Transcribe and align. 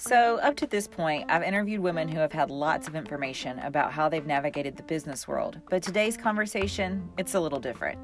So, 0.00 0.38
up 0.38 0.54
to 0.58 0.66
this 0.68 0.86
point, 0.86 1.26
I've 1.28 1.42
interviewed 1.42 1.80
women 1.80 2.06
who 2.06 2.20
have 2.20 2.30
had 2.30 2.50
lots 2.50 2.86
of 2.86 2.94
information 2.94 3.58
about 3.58 3.90
how 3.90 4.08
they've 4.08 4.24
navigated 4.24 4.76
the 4.76 4.84
business 4.84 5.26
world, 5.26 5.60
but 5.68 5.82
today's 5.82 6.16
conversation, 6.16 7.10
it's 7.18 7.34
a 7.34 7.40
little 7.40 7.58
different. 7.58 7.98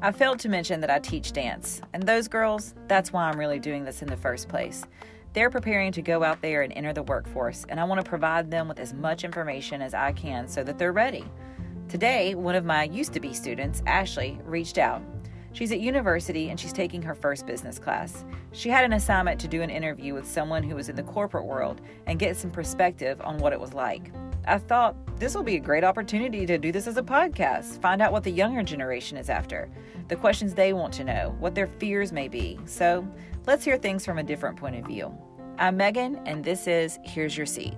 I 0.00 0.12
failed 0.12 0.38
to 0.38 0.48
mention 0.48 0.80
that 0.80 0.88
I 0.88 0.98
teach 0.98 1.32
dance, 1.32 1.82
and 1.92 2.02
those 2.02 2.26
girls, 2.26 2.74
that's 2.88 3.12
why 3.12 3.28
I'm 3.28 3.38
really 3.38 3.58
doing 3.58 3.84
this 3.84 4.00
in 4.00 4.08
the 4.08 4.16
first 4.16 4.48
place. 4.48 4.84
They're 5.34 5.50
preparing 5.50 5.92
to 5.92 6.00
go 6.00 6.24
out 6.24 6.40
there 6.40 6.62
and 6.62 6.72
enter 6.72 6.94
the 6.94 7.02
workforce, 7.02 7.66
and 7.68 7.78
I 7.78 7.84
want 7.84 8.02
to 8.02 8.08
provide 8.08 8.50
them 8.50 8.66
with 8.66 8.80
as 8.80 8.94
much 8.94 9.24
information 9.24 9.82
as 9.82 9.92
I 9.92 10.12
can 10.12 10.48
so 10.48 10.64
that 10.64 10.78
they're 10.78 10.92
ready. 10.92 11.26
Today, 11.90 12.34
one 12.34 12.54
of 12.54 12.64
my 12.64 12.84
used 12.84 13.12
to 13.12 13.20
be 13.20 13.34
students, 13.34 13.82
Ashley, 13.86 14.40
reached 14.46 14.78
out 14.78 15.02
She's 15.54 15.70
at 15.70 15.78
university 15.78 16.50
and 16.50 16.58
she's 16.58 16.72
taking 16.72 17.00
her 17.02 17.14
first 17.14 17.46
business 17.46 17.78
class. 17.78 18.24
She 18.50 18.68
had 18.68 18.84
an 18.84 18.92
assignment 18.92 19.40
to 19.40 19.48
do 19.48 19.62
an 19.62 19.70
interview 19.70 20.12
with 20.12 20.28
someone 20.28 20.64
who 20.64 20.74
was 20.74 20.88
in 20.88 20.96
the 20.96 21.04
corporate 21.04 21.46
world 21.46 21.80
and 22.06 22.18
get 22.18 22.36
some 22.36 22.50
perspective 22.50 23.20
on 23.22 23.38
what 23.38 23.52
it 23.52 23.60
was 23.60 23.72
like. 23.72 24.10
I 24.48 24.58
thought 24.58 24.96
this 25.16 25.32
will 25.32 25.44
be 25.44 25.54
a 25.54 25.60
great 25.60 25.84
opportunity 25.84 26.44
to 26.44 26.58
do 26.58 26.72
this 26.72 26.88
as 26.88 26.96
a 26.96 27.02
podcast, 27.02 27.80
find 27.80 28.02
out 28.02 28.10
what 28.10 28.24
the 28.24 28.32
younger 28.32 28.64
generation 28.64 29.16
is 29.16 29.30
after, 29.30 29.70
the 30.08 30.16
questions 30.16 30.54
they 30.54 30.72
want 30.72 30.92
to 30.94 31.04
know, 31.04 31.36
what 31.38 31.54
their 31.54 31.68
fears 31.68 32.10
may 32.10 32.26
be. 32.26 32.58
So 32.66 33.06
let's 33.46 33.64
hear 33.64 33.78
things 33.78 34.04
from 34.04 34.18
a 34.18 34.24
different 34.24 34.56
point 34.56 34.74
of 34.74 34.84
view. 34.84 35.16
I'm 35.56 35.76
Megan, 35.76 36.16
and 36.26 36.42
this 36.42 36.66
is 36.66 36.98
Here's 37.04 37.36
Your 37.36 37.46
Seat. 37.46 37.74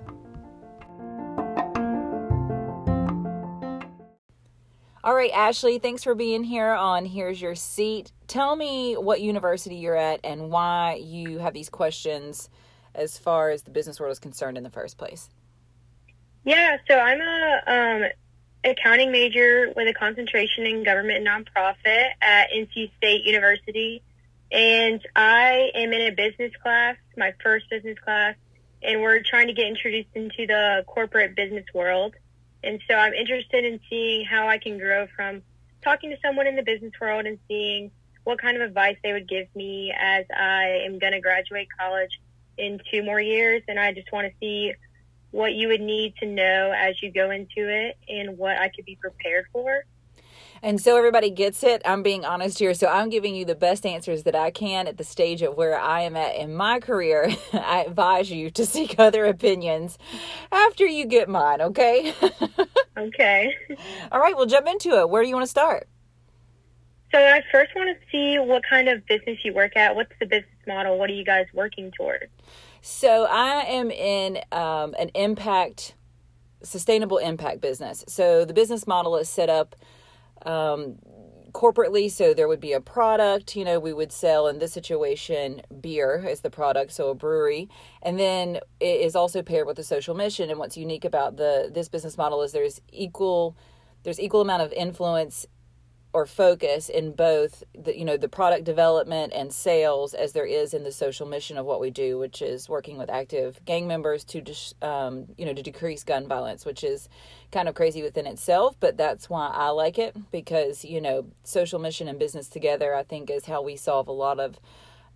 All 5.07 5.15
right, 5.15 5.31
Ashley, 5.33 5.79
thanks 5.79 6.03
for 6.03 6.15
being 6.15 6.43
here 6.43 6.73
on 6.73 7.05
Here's 7.05 7.41
Your 7.41 7.55
Seat. 7.55 8.11
Tell 8.27 8.57
me 8.57 8.95
what 8.95 9.21
university 9.21 9.75
you're 9.75 9.95
at 9.95 10.19
and 10.25 10.49
why 10.49 10.99
you 11.01 11.39
have 11.39 11.53
these 11.53 11.69
questions 11.69 12.49
as 12.93 13.17
far 13.17 13.49
as 13.49 13.61
the 13.61 13.71
business 13.71 14.01
world 14.01 14.11
is 14.11 14.19
concerned 14.19 14.57
in 14.57 14.65
the 14.65 14.69
first 14.69 14.97
place. 14.97 15.29
Yeah, 16.43 16.75
so 16.89 16.99
I'm 16.99 17.21
a 17.21 17.61
um, 17.67 18.09
accounting 18.69 19.13
major 19.13 19.71
with 19.77 19.87
a 19.87 19.93
concentration 19.93 20.65
in 20.65 20.83
government 20.83 21.25
and 21.25 21.45
nonprofit 21.45 22.09
at 22.21 22.49
NC 22.51 22.91
State 22.97 23.23
University. 23.23 24.03
And 24.51 24.99
I 25.15 25.71
am 25.73 25.93
in 25.93 26.01
a 26.01 26.11
business 26.11 26.51
class, 26.61 26.97
my 27.15 27.33
first 27.41 27.69
business 27.69 27.97
class, 28.03 28.35
and 28.83 29.01
we're 29.01 29.23
trying 29.23 29.47
to 29.47 29.53
get 29.53 29.67
introduced 29.67 30.09
into 30.15 30.47
the 30.47 30.83
corporate 30.85 31.33
business 31.33 31.65
world. 31.73 32.13
And 32.67 32.81
so 32.85 32.95
I'm 32.95 33.13
interested 33.13 33.63
in 33.63 33.79
seeing 33.89 34.25
how 34.25 34.49
I 34.49 34.57
can 34.57 34.77
grow 34.77 35.07
from 35.15 35.41
talking 35.81 36.09
to 36.09 36.17
someone 36.21 36.47
in 36.47 36.57
the 36.57 36.63
business 36.63 36.91
world 36.99 37.25
and 37.25 37.39
seeing 37.47 37.91
what 38.25 38.41
kind 38.41 38.57
of 38.57 38.63
advice 38.63 38.97
they 39.05 39.13
would 39.13 39.29
give 39.29 39.47
me 39.55 39.93
as 39.97 40.25
I 40.35 40.81
am 40.85 40.99
going 40.99 41.13
to 41.13 41.21
graduate 41.21 41.69
college 41.79 42.19
in 42.57 42.81
two 42.91 43.03
more 43.03 43.21
years. 43.21 43.63
And 43.69 43.79
I 43.79 43.93
just 43.93 44.11
want 44.11 44.27
to 44.27 44.33
see 44.41 44.73
what 45.31 45.53
you 45.53 45.69
would 45.69 45.79
need 45.79 46.15
to 46.17 46.25
know 46.25 46.73
as 46.75 47.01
you 47.01 47.09
go 47.09 47.31
into 47.31 47.69
it 47.69 47.97
and 48.09 48.37
what 48.37 48.57
I 48.57 48.67
could 48.67 48.83
be 48.83 48.97
prepared 48.97 49.45
for. 49.53 49.85
And 50.61 50.81
so 50.81 50.97
everybody 50.97 51.29
gets 51.29 51.63
it. 51.63 51.81
I'm 51.85 52.03
being 52.03 52.25
honest 52.25 52.59
here. 52.59 52.73
So 52.73 52.87
I'm 52.87 53.09
giving 53.09 53.35
you 53.35 53.45
the 53.45 53.55
best 53.55 53.85
answers 53.85 54.23
that 54.23 54.35
I 54.35 54.51
can 54.51 54.87
at 54.87 54.97
the 54.97 55.03
stage 55.03 55.41
of 55.41 55.55
where 55.57 55.79
I 55.79 56.01
am 56.01 56.15
at 56.15 56.35
in 56.35 56.53
my 56.53 56.79
career. 56.79 57.29
I 57.53 57.85
advise 57.87 58.31
you 58.31 58.49
to 58.51 58.65
seek 58.65 58.95
other 58.99 59.25
opinions 59.25 59.97
after 60.51 60.85
you 60.85 61.05
get 61.05 61.29
mine, 61.29 61.61
okay? 61.61 62.13
okay. 62.97 63.55
All 64.11 64.19
right, 64.19 64.35
we'll 64.35 64.45
jump 64.45 64.67
into 64.67 64.99
it. 64.99 65.09
Where 65.09 65.23
do 65.23 65.29
you 65.29 65.35
want 65.35 65.45
to 65.45 65.51
start? 65.51 65.87
So 67.13 67.19
I 67.19 67.41
first 67.51 67.73
want 67.73 67.97
to 67.97 68.11
see 68.11 68.37
what 68.37 68.63
kind 68.69 68.89
of 68.89 69.05
business 69.05 69.39
you 69.43 69.53
work 69.53 69.77
at. 69.77 69.95
What's 69.95 70.11
the 70.19 70.25
business 70.25 70.51
model? 70.67 70.97
What 70.97 71.09
are 71.09 71.13
you 71.13 71.23
guys 71.23 71.45
working 71.53 71.91
toward? 71.91 72.29
So 72.81 73.25
I 73.29 73.63
am 73.67 73.91
in 73.91 74.39
um, 74.51 74.93
an 74.99 75.09
impact, 75.15 75.95
sustainable 76.63 77.17
impact 77.17 77.61
business. 77.61 78.03
So 78.07 78.43
the 78.43 78.53
business 78.53 78.85
model 78.85 79.15
is 79.15 79.29
set 79.29 79.49
up 79.49 79.75
um, 80.47 80.95
corporately. 81.51 82.09
So 82.09 82.33
there 82.33 82.47
would 82.47 82.59
be 82.59 82.73
a 82.73 82.81
product, 82.81 83.55
you 83.55 83.65
know, 83.65 83.79
we 83.79 83.93
would 83.93 84.11
sell 84.11 84.47
in 84.47 84.59
this 84.59 84.73
situation 84.73 85.61
beer 85.81 86.25
as 86.27 86.41
the 86.41 86.49
product, 86.49 86.91
so 86.91 87.09
a 87.09 87.15
brewery, 87.15 87.69
and 88.01 88.19
then 88.19 88.59
it 88.79 89.01
is 89.01 89.15
also 89.15 89.41
paired 89.41 89.67
with 89.67 89.79
a 89.79 89.83
social 89.83 90.15
mission. 90.15 90.49
And 90.49 90.59
what's 90.59 90.77
unique 90.77 91.05
about 91.05 91.37
the 91.37 91.69
this 91.73 91.89
business 91.89 92.17
model 92.17 92.41
is 92.41 92.51
there's 92.51 92.81
equal 92.91 93.57
there's 94.03 94.19
equal 94.19 94.41
amount 94.41 94.61
of 94.61 94.71
influence 94.73 95.45
or 96.13 96.25
focus 96.25 96.89
in 96.89 97.11
both 97.11 97.63
the 97.77 97.97
you 97.97 98.05
know 98.05 98.17
the 98.17 98.29
product 98.29 98.63
development 98.63 99.33
and 99.35 99.53
sales 99.53 100.13
as 100.13 100.31
there 100.33 100.45
is 100.45 100.73
in 100.73 100.83
the 100.83 100.91
social 100.91 101.27
mission 101.27 101.57
of 101.57 101.65
what 101.65 101.79
we 101.79 101.89
do 101.89 102.17
which 102.17 102.41
is 102.41 102.69
working 102.69 102.97
with 102.97 103.09
active 103.09 103.59
gang 103.65 103.87
members 103.87 104.23
to 104.23 104.41
um, 104.81 105.25
you 105.37 105.45
know 105.45 105.53
to 105.53 105.61
decrease 105.61 106.03
gun 106.03 106.27
violence 106.27 106.65
which 106.65 106.83
is 106.83 107.09
kind 107.51 107.67
of 107.67 107.75
crazy 107.75 108.01
within 108.01 108.25
itself 108.25 108.75
but 108.79 108.97
that's 108.97 109.29
why 109.29 109.49
i 109.53 109.69
like 109.69 109.99
it 109.99 110.15
because 110.31 110.85
you 110.85 111.01
know 111.01 111.25
social 111.43 111.79
mission 111.79 112.07
and 112.07 112.19
business 112.19 112.47
together 112.47 112.95
i 112.95 113.03
think 113.03 113.29
is 113.29 113.45
how 113.45 113.61
we 113.61 113.75
solve 113.75 114.07
a 114.07 114.11
lot 114.11 114.39
of 114.39 114.59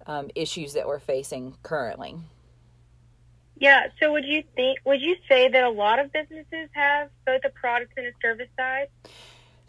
um, 0.08 0.30
issues 0.36 0.74
that 0.74 0.88
we're 0.88 1.00
facing 1.00 1.56
currently. 1.64 2.16
Yeah 3.60 3.88
so 4.00 4.12
would 4.12 4.26
you 4.26 4.44
think 4.56 4.80
would 4.86 5.02
you 5.02 5.16
say 5.30 5.48
that 5.48 5.64
a 5.64 5.70
lot 5.70 6.00
of 6.00 6.12
businesses 6.12 6.70
have 6.74 7.10
both 7.26 7.42
a 7.46 7.50
product 7.50 7.94
and 7.96 8.08
a 8.08 8.12
service 8.22 8.50
side 8.58 8.88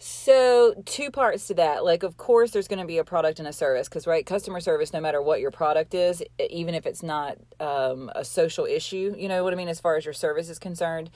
so, 0.04 0.74
two 0.84 1.12
parts 1.12 1.46
to 1.46 1.54
that. 1.54 1.84
Like, 1.84 2.02
of 2.02 2.16
course, 2.16 2.50
there's 2.50 2.66
going 2.66 2.80
to 2.80 2.84
be 2.84 2.98
a 2.98 3.04
product 3.04 3.38
and 3.38 3.46
a 3.46 3.52
service 3.52 3.88
because, 3.88 4.04
right, 4.04 4.26
customer 4.26 4.58
service, 4.58 4.92
no 4.92 5.00
matter 5.00 5.22
what 5.22 5.38
your 5.38 5.52
product 5.52 5.94
is, 5.94 6.24
even 6.50 6.74
if 6.74 6.86
it's 6.86 7.04
not 7.04 7.38
um, 7.60 8.10
a 8.16 8.24
social 8.24 8.64
issue, 8.64 9.14
you 9.16 9.28
know 9.28 9.44
what 9.44 9.52
I 9.52 9.56
mean, 9.56 9.68
as 9.68 9.78
far 9.78 9.96
as 9.96 10.04
your 10.04 10.12
service 10.12 10.48
is 10.48 10.58
concerned, 10.58 11.08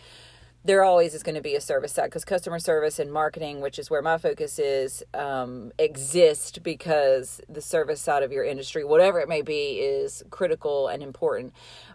there 0.66 0.82
always 0.82 1.14
is 1.14 1.22
going 1.22 1.36
to 1.36 1.40
be 1.40 1.54
a 1.54 1.60
service 1.60 1.92
side 1.92 2.06
because 2.06 2.24
customer 2.24 2.58
service 2.58 2.98
and 2.98 3.12
marketing, 3.12 3.60
which 3.60 3.78
is 3.78 3.88
where 3.88 4.02
my 4.02 4.18
focus 4.18 4.58
is, 4.58 5.04
um, 5.14 5.70
exist 5.78 6.62
because 6.62 7.40
the 7.48 7.60
service 7.60 8.00
side 8.00 8.24
of 8.24 8.32
your 8.32 8.44
industry, 8.44 8.84
whatever 8.84 9.20
it 9.20 9.28
may 9.28 9.42
be, 9.42 9.78
is 9.78 10.24
critical 10.30 10.88
and 10.88 11.02
important. 11.02 11.52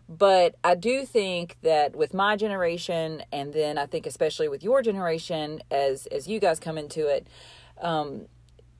But 0.07 0.55
I 0.63 0.75
do 0.75 1.05
think 1.05 1.57
that 1.63 1.95
with 1.95 2.13
my 2.13 2.37
generation, 2.37 3.23
and 3.31 3.53
then 3.53 3.77
I 3.77 3.85
think 3.85 4.05
especially 4.05 4.47
with 4.47 4.63
your 4.63 4.81
generation, 4.81 5.61
as 5.69 6.05
as 6.07 6.27
you 6.27 6.39
guys 6.39 6.59
come 6.59 6.77
into 6.77 7.07
it, 7.07 7.27
um, 7.81 8.27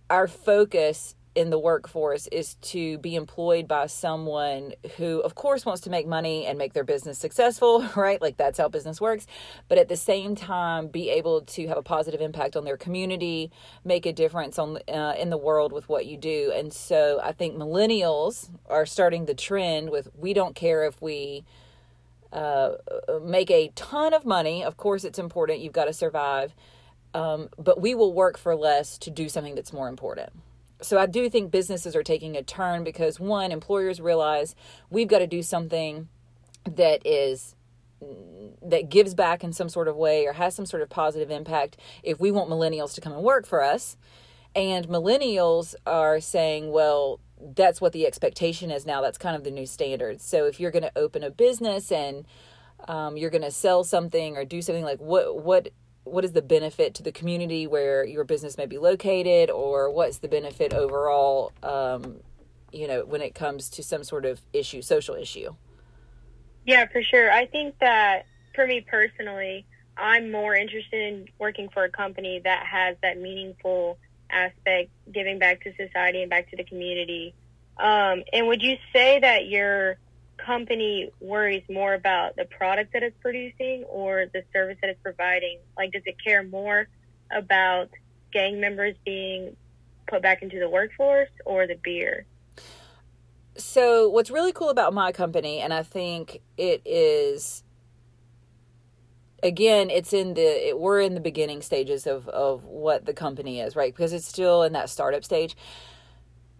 our 0.09 0.27
focus 0.27 1.15
in 1.33 1.49
the 1.49 1.59
workforce 1.59 2.27
is 2.27 2.55
to 2.55 2.97
be 2.97 3.15
employed 3.15 3.67
by 3.67 3.87
someone 3.87 4.73
who 4.97 5.19
of 5.21 5.33
course 5.33 5.65
wants 5.65 5.81
to 5.81 5.89
make 5.89 6.05
money 6.05 6.45
and 6.45 6.57
make 6.57 6.73
their 6.73 6.83
business 6.83 7.17
successful 7.17 7.87
right? 7.95 8.21
Like 8.21 8.37
that's 8.37 8.57
how 8.57 8.67
business 8.67 8.99
works. 8.99 9.27
But 9.69 9.77
at 9.77 9.87
the 9.87 9.95
same 9.95 10.35
time 10.35 10.87
be 10.87 11.09
able 11.09 11.41
to 11.41 11.67
have 11.67 11.77
a 11.77 11.83
positive 11.83 12.19
impact 12.19 12.55
on 12.57 12.65
their 12.65 12.75
community 12.75 13.49
make 13.85 14.05
a 14.05 14.11
difference 14.11 14.59
on 14.59 14.79
uh, 14.89 15.15
in 15.17 15.29
the 15.29 15.37
world 15.37 15.71
with 15.71 15.87
what 15.87 16.05
you 16.05 16.17
do. 16.17 16.51
And 16.53 16.73
so 16.73 17.21
i 17.23 17.31
think 17.31 17.55
millennials 17.55 18.49
are 18.69 18.85
starting 18.85 19.25
the 19.25 19.35
trend 19.35 19.89
with 19.89 20.09
we 20.17 20.33
don't 20.33 20.55
care 20.55 20.85
if 20.85 21.01
we 21.01 21.45
uh, 22.33 22.73
make 23.23 23.51
a 23.51 23.69
ton 23.75 24.13
of 24.13 24.25
money. 24.25 24.63
Of 24.63 24.77
course 24.77 25.03
it's 25.03 25.19
important. 25.19 25.59
You've 25.59 25.73
got 25.73 25.85
to 25.85 25.93
survive. 25.93 26.53
Um, 27.13 27.49
but 27.57 27.81
we 27.81 27.93
will 27.93 28.13
work 28.13 28.37
for 28.37 28.55
less 28.55 28.97
to 28.99 29.09
do 29.09 29.27
something 29.27 29.55
that's 29.55 29.73
more 29.73 29.89
important 29.89 30.31
so 30.81 30.97
I 30.97 31.05
do 31.05 31.29
think 31.29 31.51
businesses 31.51 31.95
are 31.95 32.03
taking 32.03 32.35
a 32.35 32.43
turn 32.43 32.83
because 32.83 33.19
one, 33.19 33.51
employers 33.51 34.01
realize 34.01 34.55
we've 34.89 35.07
got 35.07 35.19
to 35.19 35.27
do 35.27 35.41
something 35.41 36.09
that 36.65 37.05
is 37.05 37.55
that 38.63 38.89
gives 38.89 39.13
back 39.13 39.43
in 39.43 39.53
some 39.53 39.69
sort 39.69 39.87
of 39.87 39.95
way 39.95 40.25
or 40.25 40.33
has 40.33 40.55
some 40.55 40.65
sort 40.65 40.81
of 40.81 40.89
positive 40.89 41.29
impact 41.29 41.77
if 42.01 42.19
we 42.19 42.31
want 42.31 42.49
millennials 42.49 42.95
to 42.95 43.01
come 43.01 43.13
and 43.13 43.21
work 43.21 43.45
for 43.45 43.63
us. 43.63 43.95
And 44.55 44.87
millennials 44.87 45.75
are 45.85 46.19
saying, 46.19 46.71
well, 46.71 47.19
that's 47.39 47.79
what 47.79 47.93
the 47.93 48.05
expectation 48.05 48.71
is 48.71 48.85
now. 48.85 49.01
That's 49.01 49.17
kind 49.17 49.35
of 49.35 49.43
the 49.43 49.51
new 49.51 49.65
standard. 49.65 50.19
So 50.19 50.45
if 50.45 50.59
you're 50.59 50.71
going 50.71 50.83
to 50.83 50.91
open 50.95 51.23
a 51.23 51.29
business 51.29 51.91
and 51.91 52.25
um, 52.87 53.17
you're 53.17 53.29
going 53.29 53.43
to 53.43 53.51
sell 53.51 53.83
something 53.83 54.35
or 54.37 54.45
do 54.45 54.61
something 54.61 54.83
like 54.83 54.99
what 54.99 55.43
what 55.43 55.69
what 56.03 56.25
is 56.25 56.31
the 56.31 56.41
benefit 56.41 56.93
to 56.95 57.03
the 57.03 57.11
community 57.11 57.67
where 57.67 58.03
your 58.03 58.23
business 58.23 58.57
may 58.57 58.65
be 58.65 58.77
located 58.77 59.49
or 59.49 59.91
what's 59.91 60.17
the 60.17 60.27
benefit 60.27 60.73
overall 60.73 61.51
um, 61.63 62.17
you 62.71 62.87
know 62.87 63.05
when 63.05 63.21
it 63.21 63.35
comes 63.35 63.69
to 63.69 63.83
some 63.83 64.03
sort 64.03 64.25
of 64.25 64.41
issue 64.53 64.81
social 64.81 65.15
issue? 65.15 65.55
Yeah 66.65 66.85
for 66.91 67.01
sure. 67.03 67.31
I 67.31 67.45
think 67.45 67.75
that 67.79 68.25
for 68.55 68.67
me 68.67 68.81
personally 68.81 69.65
i'm 69.97 70.29
more 70.31 70.55
interested 70.55 71.01
in 71.01 71.25
working 71.39 71.69
for 71.69 71.83
a 71.85 71.89
company 71.89 72.41
that 72.43 72.65
has 72.65 72.97
that 73.01 73.17
meaningful 73.17 73.97
aspect 74.31 74.89
giving 75.11 75.39
back 75.39 75.61
to 75.63 75.73
society 75.75 76.21
and 76.21 76.29
back 76.29 76.49
to 76.49 76.57
the 76.57 76.63
community. 76.63 77.33
Um, 77.77 78.23
and 78.31 78.47
would 78.47 78.61
you 78.61 78.77
say 78.93 79.19
that 79.19 79.47
you're 79.47 79.97
company 80.45 81.11
worries 81.19 81.63
more 81.69 81.93
about 81.93 82.35
the 82.35 82.45
product 82.45 82.93
that 82.93 83.03
it's 83.03 83.15
producing 83.21 83.83
or 83.85 84.25
the 84.33 84.43
service 84.53 84.77
that 84.81 84.89
it's 84.89 85.01
providing? 85.01 85.59
Like, 85.77 85.91
does 85.91 86.03
it 86.05 86.15
care 86.23 86.43
more 86.43 86.87
about 87.31 87.89
gang 88.33 88.59
members 88.59 88.95
being 89.05 89.55
put 90.07 90.21
back 90.21 90.41
into 90.41 90.59
the 90.59 90.69
workforce 90.69 91.29
or 91.45 91.67
the 91.67 91.75
beer? 91.83 92.25
So, 93.57 94.09
what's 94.09 94.31
really 94.31 94.53
cool 94.53 94.69
about 94.69 94.93
my 94.93 95.11
company, 95.11 95.59
and 95.59 95.73
I 95.73 95.83
think 95.83 96.41
it 96.57 96.81
is 96.85 97.63
again 99.43 99.89
it's 99.89 100.13
in 100.13 100.35
the 100.35 100.69
it, 100.69 100.79
we're 100.79 100.99
in 101.01 101.15
the 101.15 101.19
beginning 101.19 101.61
stages 101.61 102.05
of 102.05 102.27
of 102.29 102.65
what 102.65 103.05
the 103.05 103.13
company 103.13 103.59
is 103.59 103.75
right 103.75 103.91
because 103.91 104.13
it's 104.13 104.27
still 104.27 104.61
in 104.61 104.73
that 104.73 104.87
startup 104.87 105.23
stage 105.23 105.55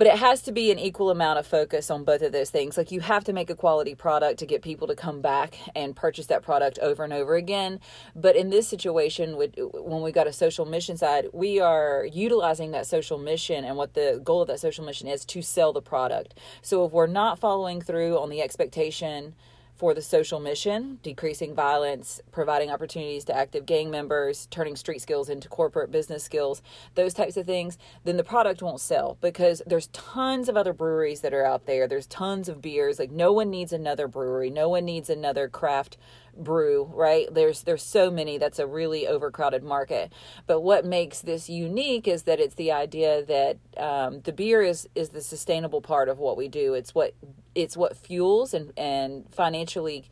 but 0.02 0.08
it 0.08 0.18
has 0.18 0.42
to 0.42 0.52
be 0.52 0.72
an 0.72 0.80
equal 0.80 1.12
amount 1.12 1.38
of 1.38 1.46
focus 1.46 1.92
on 1.92 2.04
both 2.04 2.24
of 2.24 2.32
those 2.32 2.50
things. 2.50 2.76
Like 2.76 2.92
you 2.92 3.02
have 3.02 3.24
to 3.26 3.34
make 3.34 3.52
a 3.52 3.56
quality 3.56 3.94
product 3.94 4.40
to 4.40 4.48
get 4.48 4.64
people 4.64 4.88
to 4.88 4.96
come 4.96 5.22
back 5.22 5.60
and 5.76 5.96
purchase 5.96 6.26
that 6.26 6.42
product 6.42 6.80
over 6.80 7.04
and 7.04 7.14
over 7.14 7.36
again. 7.36 7.80
But 8.16 8.36
in 8.36 8.50
this 8.50 8.68
situation 8.68 9.38
when 9.38 10.02
we 10.02 10.12
got 10.12 10.26
a 10.26 10.34
social 10.34 10.66
mission 10.66 10.98
side 10.98 11.28
we 11.34 11.60
are 11.60 12.08
utilizing 12.12 12.72
that 12.72 12.88
social 12.88 13.20
mission 13.20 13.64
and 13.64 13.78
what 13.78 13.94
the 13.94 14.20
goal 14.24 14.42
of 14.42 14.48
that 14.48 14.60
social 14.60 14.84
mission 14.84 15.08
is 15.08 15.24
to 15.26 15.44
sell 15.44 15.72
the 15.72 15.84
product. 15.84 16.34
So 16.64 16.84
if 16.84 16.92
we're 16.92 17.06
not 17.06 17.38
following 17.38 17.80
through 17.80 18.18
on 18.18 18.32
the 18.32 18.42
expectation 18.42 19.36
for 19.82 19.96
the 19.96 20.02
social 20.04 20.40
mission, 20.40 21.00
decreasing 21.02 21.56
violence, 21.56 22.22
providing 22.32 22.70
opportunities 22.70 23.26
to 23.26 23.36
active 23.36 23.66
gang 23.66 23.90
members, 23.90 24.46
turning 24.52 24.76
street 24.76 25.02
skills 25.02 25.28
into 25.28 25.50
corporate 25.50 25.90
business 25.90 26.24
skills, 26.24 26.62
those 26.94 27.16
types 27.16 27.36
of 27.36 27.48
things, 27.48 27.80
then 28.04 28.16
the 28.16 28.24
product 28.24 28.62
won't 28.62 28.80
sell 28.80 29.18
because 29.22 29.60
there's 29.66 29.88
tons 29.88 30.48
of 30.48 30.56
other 30.56 30.72
breweries 30.72 31.22
that 31.22 31.34
are 31.34 31.44
out 31.44 31.66
there. 31.66 31.88
There's 31.88 32.06
tons 32.06 32.48
of 32.48 32.62
beers. 32.62 33.00
Like 33.00 33.10
no 33.10 33.34
one 33.34 33.50
needs 33.50 33.74
another 33.74 34.08
brewery. 34.08 34.52
No 34.52 34.70
one 34.70 34.86
needs 34.86 35.10
another 35.10 35.50
craft 35.50 35.98
brew, 36.38 36.90
right? 36.94 37.28
There's 37.32 37.64
there's 37.64 37.84
so 37.84 38.10
many 38.10 38.38
that's 38.38 38.60
a 38.60 38.68
really 38.68 39.08
overcrowded 39.08 39.64
market. 39.64 40.12
But 40.48 40.62
what 40.62 40.86
makes 40.86 41.22
this 41.22 41.50
unique 41.50 42.08
is 42.08 42.24
that 42.24 42.40
it's 42.40 42.56
the 42.56 42.72
idea 42.72 43.24
that 43.26 43.58
um, 43.78 44.22
the 44.22 44.32
beer 44.32 44.62
is 44.62 44.88
is 44.96 45.10
the 45.10 45.22
sustainable 45.22 45.82
part 45.82 46.10
of 46.10 46.20
what 46.20 46.38
we 46.38 46.48
do. 46.48 46.74
It's 46.74 46.96
what 46.96 47.14
it's 47.56 47.78
what 47.78 47.98
fuels 47.98 48.54
and 48.54 48.74
and 48.78 49.26
financially 49.34 50.10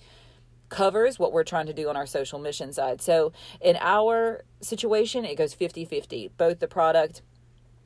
covers 0.69 1.17
what 1.17 1.33
we're 1.33 1.43
trying 1.43 1.65
to 1.65 1.73
do 1.73 1.89
on 1.89 1.97
our 1.97 2.05
social 2.05 2.39
mission 2.39 2.71
side. 2.71 3.01
So 3.01 3.33
in 3.59 3.75
our 3.81 4.43
situation, 4.61 5.25
it 5.25 5.35
goes 5.35 5.55
50-50. 5.55 6.29
Both 6.37 6.59
the 6.59 6.67
product 6.67 7.23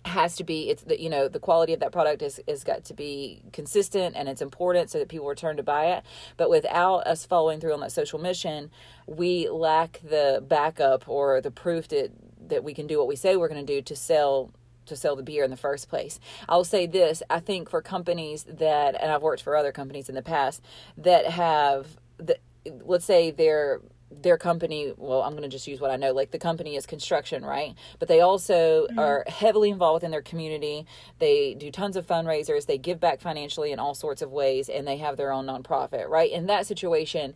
has 0.06 0.36
to 0.36 0.44
be 0.44 0.70
it's 0.70 0.84
the 0.84 1.02
you 1.02 1.10
know 1.10 1.28
the 1.28 1.40
quality 1.40 1.74
of 1.74 1.80
that 1.80 1.92
product 1.92 2.22
is 2.22 2.40
is 2.46 2.64
got 2.64 2.84
to 2.84 2.94
be 2.94 3.42
consistent 3.54 4.16
and 4.16 4.28
it's 4.28 4.42
important 4.42 4.90
so 4.90 5.00
that 5.00 5.08
people 5.08 5.28
return 5.28 5.56
to 5.56 5.64
buy 5.64 5.86
it 5.86 6.04
but 6.36 6.50
without 6.50 7.00
us 7.08 7.26
following 7.26 7.60
through 7.60 7.74
on 7.74 7.80
that 7.80 7.92
social 7.92 8.20
mission 8.20 8.70
we 9.08 9.50
lack 9.50 10.02
the 10.04 10.44
backup 10.48 11.08
or 11.08 11.40
the 11.42 11.52
proof 11.52 11.88
that 11.88 12.12
that 12.50 12.64
we 12.64 12.74
can 12.74 12.86
do 12.86 12.98
what 12.98 13.08
we 13.08 13.16
say 13.16 13.38
we're 13.38 13.48
going 13.48 13.66
to 13.66 13.74
do 13.74 13.82
to 13.82 13.96
sell 13.96 14.52
to 14.86 14.96
sell 14.96 15.16
the 15.16 15.24
beer 15.24 15.44
in 15.44 15.50
the 15.50 15.58
first 15.58 15.90
place. 15.90 16.20
I'll 16.48 16.64
say 16.64 16.86
this, 16.88 17.24
I 17.30 17.40
think 17.40 17.70
for 17.70 17.82
companies 17.82 18.44
that 18.44 19.02
and 19.02 19.12
I've 19.12 19.22
worked 19.22 19.42
for 19.42 19.56
other 19.56 19.72
companies 19.72 20.10
in 20.10 20.16
the 20.16 20.22
past 20.22 20.62
that 20.98 21.26
have 21.26 21.88
the 22.18 22.38
let's 22.86 23.06
say 23.06 23.32
they're 23.32 23.82
their 24.22 24.38
company 24.38 24.94
well 24.98 25.22
i'm 25.22 25.32
going 25.32 25.44
to 25.44 25.50
just 25.50 25.68
use 25.68 25.80
what 25.80 25.92
i 25.92 25.96
know 25.96 26.12
like 26.12 26.32
the 26.32 26.40
company 26.40 26.76
is 26.76 26.86
construction 26.86 27.44
right? 27.44 27.76
But 28.00 28.08
they 28.08 28.22
also 28.22 28.88
mm-hmm. 28.88 29.00
are 29.00 29.24
heavily 29.28 29.70
involved 29.70 30.04
in 30.04 30.12
their 30.12 30.22
community. 30.22 30.86
They 31.20 31.54
do 31.54 31.72
tons 31.72 31.96
of 31.96 32.06
fundraisers. 32.08 32.66
They 32.66 32.78
give 32.78 33.00
back 33.00 33.22
financially 33.22 33.72
in 33.72 33.80
all 33.80 33.94
sorts 33.94 34.22
of 34.22 34.32
ways 34.32 34.70
and 34.70 34.88
they 34.88 34.98
have 34.98 35.18
their 35.18 35.32
own 35.32 35.46
nonprofit 35.46 36.08
right? 36.08 36.32
In 36.32 36.48
that 36.48 36.66
situation 36.66 37.36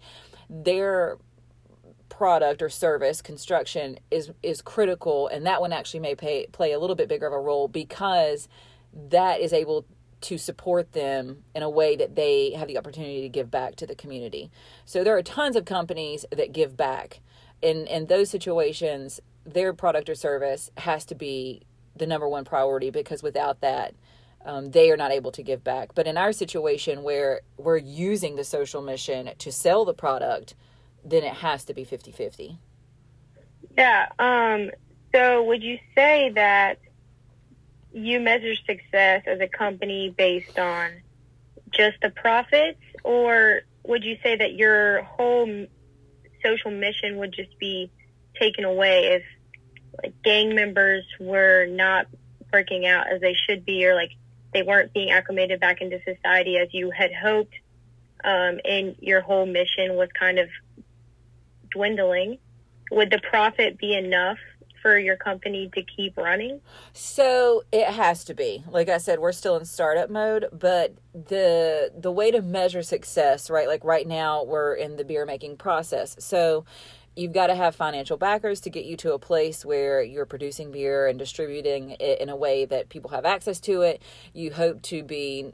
their 0.49 1.17
product 2.09 2.61
or 2.61 2.69
service 2.69 3.21
construction 3.21 3.99
is 4.09 4.31
is 4.41 4.61
critical 4.61 5.27
and 5.27 5.45
that 5.45 5.59
one 5.59 5.73
actually 5.73 5.99
may 5.99 6.15
pay, 6.15 6.47
play 6.51 6.71
a 6.71 6.79
little 6.79 6.95
bit 6.95 7.09
bigger 7.09 7.27
of 7.27 7.33
a 7.33 7.39
role 7.39 7.67
because 7.67 8.47
that 8.93 9.41
is 9.41 9.53
able 9.53 9.85
to 10.21 10.37
support 10.37 10.93
them 10.93 11.43
in 11.53 11.63
a 11.63 11.69
way 11.69 11.95
that 11.95 12.15
they 12.15 12.51
have 12.51 12.67
the 12.67 12.77
opportunity 12.77 13.21
to 13.21 13.29
give 13.29 13.51
back 13.51 13.75
to 13.75 13.85
the 13.85 13.95
community. 13.95 14.49
So 14.85 15.03
there 15.03 15.15
are 15.17 15.23
tons 15.23 15.55
of 15.55 15.65
companies 15.65 16.25
that 16.31 16.51
give 16.51 16.75
back. 16.75 17.19
In 17.61 17.87
in 17.87 18.07
those 18.07 18.29
situations, 18.29 19.19
their 19.45 19.73
product 19.73 20.09
or 20.09 20.15
service 20.15 20.69
has 20.77 21.05
to 21.05 21.15
be 21.15 21.63
the 21.95 22.07
number 22.07 22.27
one 22.27 22.45
priority 22.45 22.89
because 22.89 23.23
without 23.23 23.61
that, 23.61 23.93
um, 24.45 24.71
they 24.71 24.91
are 24.91 24.97
not 24.97 25.11
able 25.11 25.31
to 25.31 25.43
give 25.43 25.63
back. 25.63 25.95
But 25.95 26.07
in 26.07 26.17
our 26.17 26.31
situation 26.31 27.03
where 27.03 27.41
we're 27.57 27.77
using 27.77 28.35
the 28.35 28.43
social 28.43 28.81
mission 28.81 29.31
to 29.37 29.51
sell 29.51 29.85
the 29.85 29.93
product, 29.93 30.55
then 31.03 31.23
it 31.23 31.33
has 31.33 31.65
to 31.65 31.73
be 31.73 31.83
50 31.83 32.11
50. 32.11 32.57
Yeah. 33.77 34.07
Um, 34.19 34.71
so 35.13 35.43
would 35.43 35.63
you 35.63 35.77
say 35.95 36.31
that 36.35 36.79
you 37.97 38.19
measure 38.19 38.55
success 38.55 39.23
as 39.25 39.39
a 39.39 39.47
company 39.47 40.13
based 40.15 40.59
on 40.59 40.91
just 41.71 41.97
the 42.01 42.09
profits, 42.09 42.79
or 43.03 43.61
would 43.83 44.03
you 44.03 44.17
say 44.21 44.35
that 44.35 44.53
your 44.53 45.01
whole 45.03 45.65
social 46.43 46.71
mission 46.71 47.17
would 47.17 47.33
just 47.33 47.57
be 47.59 47.89
taken 48.39 48.63
away 48.63 49.15
if 49.15 49.23
like 50.03 50.13
gang 50.23 50.53
members 50.53 51.03
were 51.19 51.65
not 51.65 52.05
working 52.53 52.85
out 52.85 53.11
as 53.11 53.19
they 53.19 53.33
should 53.33 53.65
be, 53.65 53.85
or 53.87 53.95
like 53.95 54.11
they 54.53 54.61
weren't 54.61 54.93
being 54.93 55.09
acclimated 55.09 55.59
back 55.59 55.81
into 55.81 55.99
society 56.03 56.57
as 56.57 56.67
you 56.71 56.91
had 56.91 57.11
hoped, 57.13 57.55
um, 58.23 58.59
and 58.63 58.95
your 58.99 59.21
whole 59.21 59.45
mission 59.45 59.95
was 59.95 60.09
kind 60.17 60.37
of 60.37 60.49
dwindling? 61.71 62.37
Would 62.91 63.09
the 63.09 63.19
profit 63.19 63.77
be 63.77 63.95
enough 63.95 64.37
for 64.87 64.97
your 64.97 65.17
company 65.17 65.69
to 65.75 65.83
keep 65.83 66.15
running? 66.15 66.61
So 66.93 67.63
it 67.73 67.87
has 67.87 68.23
to 68.23 68.33
be. 68.33 68.63
Like 68.69 68.87
I 68.87 68.99
said, 68.99 69.19
we're 69.19 69.33
still 69.33 69.57
in 69.57 69.65
startup 69.65 70.09
mode, 70.09 70.47
but 70.53 70.95
the 71.13 71.91
the 71.93 72.09
way 72.09 72.31
to 72.31 72.41
measure 72.41 72.81
success, 72.81 73.49
right? 73.49 73.67
Like 73.67 73.83
right 73.83 74.07
now 74.07 74.45
we're 74.45 74.75
in 74.75 74.95
the 74.95 75.03
beer 75.03 75.25
making 75.25 75.57
process. 75.57 76.15
So 76.19 76.63
you've 77.17 77.33
got 77.33 77.47
to 77.47 77.55
have 77.55 77.75
financial 77.75 78.15
backers 78.15 78.61
to 78.61 78.69
get 78.69 78.85
you 78.85 78.95
to 78.97 79.13
a 79.13 79.19
place 79.19 79.65
where 79.65 80.01
you're 80.01 80.25
producing 80.25 80.71
beer 80.71 81.05
and 81.07 81.19
distributing 81.19 81.97
it 81.99 82.21
in 82.21 82.29
a 82.29 82.35
way 82.35 82.63
that 82.63 82.87
people 82.87 83.09
have 83.09 83.25
access 83.25 83.59
to 83.61 83.81
it. 83.81 84.01
You 84.33 84.53
hope 84.53 84.81
to 84.83 85.03
be 85.03 85.51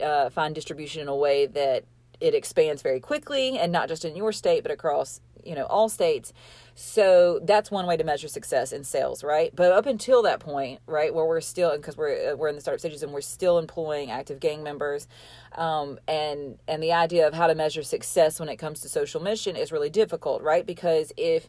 uh, 0.00 0.30
find 0.30 0.54
distribution 0.54 1.02
in 1.02 1.08
a 1.08 1.16
way 1.16 1.46
that 1.46 1.82
it 2.20 2.36
expands 2.36 2.82
very 2.82 3.00
quickly 3.00 3.58
and 3.58 3.72
not 3.72 3.88
just 3.88 4.04
in 4.04 4.14
your 4.14 4.30
state 4.30 4.62
but 4.62 4.70
across 4.70 5.20
you 5.44 5.54
know 5.54 5.64
all 5.66 5.88
states 5.88 6.32
so 6.78 7.40
that's 7.42 7.70
one 7.70 7.86
way 7.86 7.96
to 7.96 8.04
measure 8.04 8.28
success 8.28 8.70
in 8.70 8.84
sales 8.84 9.24
right 9.24 9.50
but 9.56 9.72
up 9.72 9.86
until 9.86 10.22
that 10.22 10.40
point 10.40 10.78
right 10.86 11.14
where 11.14 11.24
we're 11.24 11.40
still 11.40 11.74
because 11.74 11.96
we're 11.96 12.32
uh, 12.32 12.36
we're 12.36 12.48
in 12.48 12.54
the 12.54 12.60
startup 12.60 12.78
stages 12.78 13.02
and 13.02 13.12
we're 13.12 13.20
still 13.22 13.58
employing 13.58 14.10
active 14.10 14.38
gang 14.38 14.62
members 14.62 15.08
um, 15.54 15.98
and 16.06 16.58
and 16.68 16.82
the 16.82 16.92
idea 16.92 17.26
of 17.26 17.32
how 17.32 17.46
to 17.46 17.54
measure 17.54 17.82
success 17.82 18.38
when 18.38 18.50
it 18.50 18.56
comes 18.56 18.80
to 18.80 18.90
social 18.90 19.22
mission 19.22 19.56
is 19.56 19.72
really 19.72 19.88
difficult 19.88 20.42
right 20.42 20.66
because 20.66 21.12
if 21.16 21.48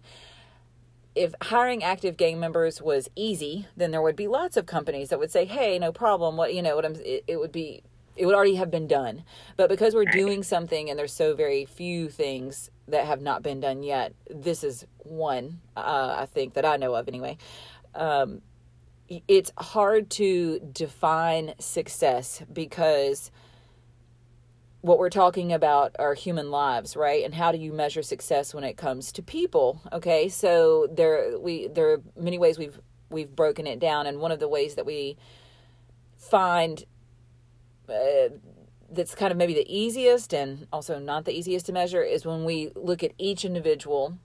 if 1.13 1.33
hiring 1.41 1.83
active 1.83 2.15
gang 2.15 2.39
members 2.39 2.79
was 2.79 3.09
easy, 3.15 3.65
then 3.75 3.89
there 3.89 4.03
would 4.03 4.15
be 4.15 4.27
lots 4.27 4.55
of 4.55 4.67
companies 4.67 5.09
that 5.09 5.17
would 5.17 5.31
say, 5.31 5.45
"Hey, 5.45 5.79
no 5.79 5.91
problem. 5.91 6.37
What 6.37 6.53
you 6.53 6.61
know, 6.61 6.75
what 6.75 6.85
I'm 6.85 6.93
it, 7.03 7.23
it 7.25 7.39
would 7.39 7.51
be 7.51 7.81
it 8.17 8.25
would 8.25 8.35
already 8.35 8.55
have 8.55 8.71
been 8.71 8.87
done. 8.87 9.23
But 9.55 9.69
because 9.69 9.93
we're 9.95 10.05
doing 10.05 10.43
something 10.43 10.89
and 10.89 10.97
there's 10.97 11.13
so 11.13 11.35
very 11.35 11.65
few 11.65 12.09
things 12.09 12.69
that 12.87 13.05
have 13.05 13.21
not 13.21 13.43
been 13.43 13.59
done 13.59 13.83
yet, 13.83 14.13
this 14.29 14.63
is 14.63 14.85
one, 14.99 15.61
uh, 15.75 16.15
I 16.19 16.25
think, 16.25 16.53
that 16.53 16.65
I 16.65 16.77
know 16.77 16.95
of 16.95 17.07
anyway. 17.07 17.37
Um, 17.95 18.41
it's 19.27 19.51
hard 19.57 20.09
to 20.11 20.59
define 20.59 21.53
success 21.59 22.43
because 22.51 23.31
what 24.81 24.99
we're 24.99 25.09
talking 25.09 25.53
about 25.53 25.95
are 25.97 26.13
human 26.13 26.51
lives 26.51 26.95
right? 26.95 27.23
And 27.23 27.33
how 27.33 27.51
do 27.51 27.57
you 27.57 27.73
measure 27.73 28.03
success 28.03 28.53
when 28.53 28.63
it 28.63 28.77
comes 28.77 29.11
to 29.13 29.21
people 29.21 29.81
okay? 29.91 30.29
So 30.29 30.87
there 30.91 31.39
we 31.39 31.67
there 31.67 31.93
are 31.93 32.01
many 32.17 32.37
ways 32.37 32.57
we've 32.57 32.79
we've 33.09 33.33
broken 33.33 33.67
it 33.67 33.79
down. 33.79 34.05
And 34.07 34.19
one 34.19 34.31
of 34.31 34.39
the 34.39 34.47
ways 34.47 34.75
that 34.75 34.85
we 34.85 35.17
find 36.17 36.83
uh, 37.89 38.29
that's 38.91 39.15
kind 39.15 39.31
of 39.31 39.37
maybe 39.37 39.53
the 39.53 39.65
easiest 39.67 40.33
and 40.33 40.67
also 40.71 40.99
not 40.99 41.25
the 41.25 41.37
easiest 41.37 41.65
to 41.67 41.73
measure 41.73 42.01
is 42.01 42.25
when 42.25 42.45
we 42.45 42.71
look 42.75 43.03
at 43.03 43.11
each 43.17 43.43
individual 43.43 44.17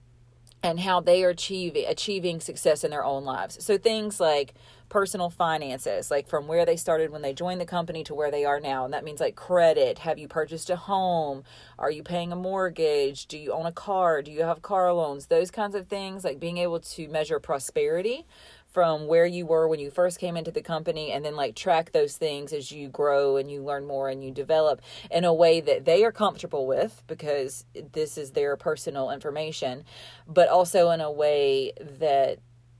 and 0.63 0.79
how 0.79 1.01
they 1.01 1.23
are 1.23 1.29
achieving 1.29 1.85
achieving 1.87 2.39
success 2.39 2.83
in 2.83 2.91
their 2.91 3.03
own 3.03 3.25
lives. 3.25 3.63
So 3.63 3.77
things 3.77 4.19
like 4.19 4.53
personal 4.87 5.29
finances, 5.29 6.09
like 6.09 6.27
from 6.27 6.47
where 6.47 6.65
they 6.65 6.77
started 6.77 7.09
when 7.09 7.21
they 7.21 7.33
joined 7.33 7.59
the 7.59 7.65
company 7.65 8.03
to 8.05 8.13
where 8.13 8.31
they 8.31 8.45
are 8.45 8.59
now. 8.59 8.85
And 8.85 8.93
that 8.93 9.03
means 9.03 9.19
like 9.19 9.35
credit. 9.35 9.99
Have 9.99 10.17
you 10.17 10.27
purchased 10.27 10.69
a 10.69 10.75
home? 10.75 11.43
Are 11.77 11.91
you 11.91 12.03
paying 12.03 12.31
a 12.31 12.35
mortgage? 12.35 13.25
Do 13.25 13.37
you 13.37 13.51
own 13.51 13.65
a 13.65 13.71
car? 13.71 14.21
Do 14.21 14.31
you 14.31 14.43
have 14.43 14.61
car 14.61 14.93
loans? 14.93 15.25
Those 15.25 15.51
kinds 15.51 15.75
of 15.75 15.87
things, 15.87 16.23
like 16.23 16.39
being 16.39 16.59
able 16.59 16.79
to 16.79 17.07
measure 17.09 17.39
prosperity 17.39 18.25
from 18.73 19.07
where 19.07 19.25
you 19.25 19.45
were 19.45 19.67
when 19.67 19.79
you 19.79 19.91
first 19.91 20.19
came 20.19 20.35
into 20.35 20.51
the 20.51 20.61
company 20.61 21.11
and 21.11 21.23
then 21.23 21.35
like 21.35 21.55
track 21.55 21.91
those 21.91 22.17
things 22.17 22.51
as 22.51 22.71
you 22.71 22.89
grow 22.89 23.37
and 23.37 23.49
you 23.51 23.63
learn 23.63 23.85
more 23.85 24.09
and 24.09 24.23
you 24.23 24.31
develop 24.31 24.81
in 25.11 25.23
a 25.23 25.33
way 25.33 25.61
that 25.61 25.85
they 25.85 26.03
are 26.03 26.11
comfortable 26.11 26.65
with 26.65 27.03
because 27.07 27.65
this 27.93 28.17
is 28.17 28.31
their 28.31 28.57
personal 28.57 29.11
information 29.11 29.83
but 30.27 30.49
also 30.49 30.89
in 30.89 30.99
a 31.01 31.11
way 31.11 31.71
that 31.79 32.39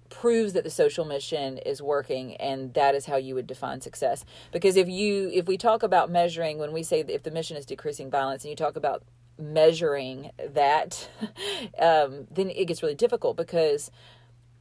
proves 0.10 0.54
that 0.54 0.64
the 0.64 0.70
social 0.70 1.06
mission 1.06 1.58
is 1.60 1.82
working 1.82 2.36
and 2.36 2.74
that 2.76 2.94
is 2.94 3.08
how 3.08 3.16
you 3.16 3.34
would 3.34 3.48
define 3.48 3.82
success. 3.82 4.24
Because 4.52 4.76
if 4.76 4.88
you 4.88 5.30
if 5.34 5.48
we 5.48 5.58
talk 5.58 5.82
about 5.82 6.12
measuring 6.12 6.60
when 6.60 6.72
we 6.72 6.84
say 6.84 7.00
if 7.08 7.24
the 7.24 7.32
mission 7.32 7.58
is 7.58 7.66
decreasing 7.66 8.12
violence 8.12 8.44
and 8.44 8.52
you 8.52 8.56
talk 8.56 8.76
about 8.76 9.04
measuring 9.40 10.30
that 10.52 11.10
um, 11.80 12.28
then 12.30 12.52
it 12.52 12.66
gets 12.66 12.84
really 12.84 12.96
difficult 12.96 13.36
because 13.36 13.90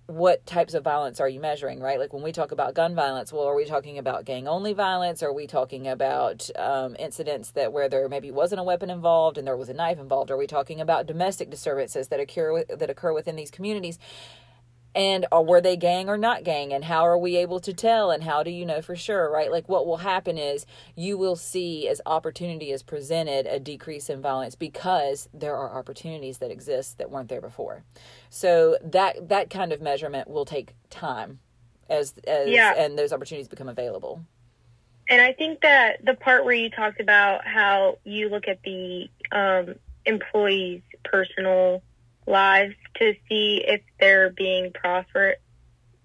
what 0.06 0.44
types 0.46 0.74
of 0.74 0.84
violence 0.84 1.20
are 1.20 1.28
you 1.28 1.40
measuring, 1.40 1.80
right? 1.80 1.98
Like 1.98 2.12
when 2.12 2.22
we 2.22 2.32
talk 2.32 2.52
about 2.52 2.74
gun 2.74 2.94
violence, 2.94 3.32
well, 3.32 3.44
are 3.44 3.54
we 3.54 3.64
talking 3.64 3.98
about 3.98 4.24
gang 4.24 4.48
only 4.48 4.72
violence? 4.72 5.22
Are 5.22 5.32
we 5.32 5.46
talking 5.46 5.86
about 5.86 6.50
um, 6.56 6.96
incidents 6.98 7.52
that 7.52 7.72
where 7.72 7.88
there 7.88 8.08
maybe 8.08 8.30
wasn't 8.30 8.60
a 8.60 8.64
weapon 8.64 8.90
involved 8.90 9.38
and 9.38 9.46
there 9.46 9.56
was 9.56 9.68
a 9.68 9.74
knife 9.74 9.98
involved? 9.98 10.30
Are 10.30 10.36
we 10.36 10.46
talking 10.46 10.80
about 10.80 11.06
domestic 11.06 11.50
disturbances 11.50 12.08
that 12.08 12.20
occur 12.20 12.64
that 12.64 12.90
occur 12.90 13.12
within 13.12 13.36
these 13.36 13.50
communities? 13.50 13.98
And 14.94 15.26
or 15.32 15.38
uh, 15.38 15.42
were 15.42 15.60
they 15.60 15.76
gang 15.76 16.08
or 16.08 16.18
not 16.18 16.44
gang 16.44 16.72
and 16.72 16.84
how 16.84 17.06
are 17.06 17.16
we 17.16 17.36
able 17.36 17.60
to 17.60 17.72
tell 17.72 18.10
and 18.10 18.24
how 18.24 18.42
do 18.42 18.50
you 18.50 18.66
know 18.66 18.82
for 18.82 18.94
sure 18.94 19.30
right? 19.30 19.50
Like 19.50 19.68
what 19.68 19.86
will 19.86 19.98
happen 19.98 20.36
is 20.38 20.66
you 20.94 21.16
will 21.16 21.36
see 21.36 21.88
as 21.88 22.00
opportunity 22.04 22.70
is 22.70 22.82
presented 22.82 23.46
a 23.46 23.58
decrease 23.58 24.10
in 24.10 24.20
violence 24.20 24.54
because 24.54 25.28
there 25.32 25.56
are 25.56 25.78
opportunities 25.78 26.38
that 26.38 26.50
exist 26.50 26.98
that 26.98 27.10
weren't 27.10 27.28
there 27.28 27.40
before. 27.40 27.84
So 28.28 28.76
that 28.82 29.28
that 29.28 29.50
kind 29.50 29.72
of 29.72 29.80
measurement 29.80 30.28
will 30.28 30.44
take 30.44 30.74
time 30.90 31.40
as 31.88 32.14
as 32.26 32.48
yeah. 32.48 32.74
and 32.76 32.98
those 32.98 33.12
opportunities 33.12 33.48
become 33.48 33.68
available. 33.68 34.24
And 35.08 35.20
i 35.20 35.32
think 35.32 35.62
that 35.62 36.04
the 36.04 36.14
part 36.14 36.44
where 36.44 36.54
you 36.54 36.70
talked 36.70 37.00
about 37.00 37.46
how 37.46 37.98
you 38.04 38.28
look 38.28 38.46
at 38.46 38.62
the 38.62 39.08
um, 39.32 39.74
employees 40.04 40.82
personal 41.04 41.82
lives 42.26 42.74
to 42.96 43.14
see 43.28 43.64
if 43.66 43.80
they're 43.98 44.30
being 44.30 44.72
prosper, 44.72 45.36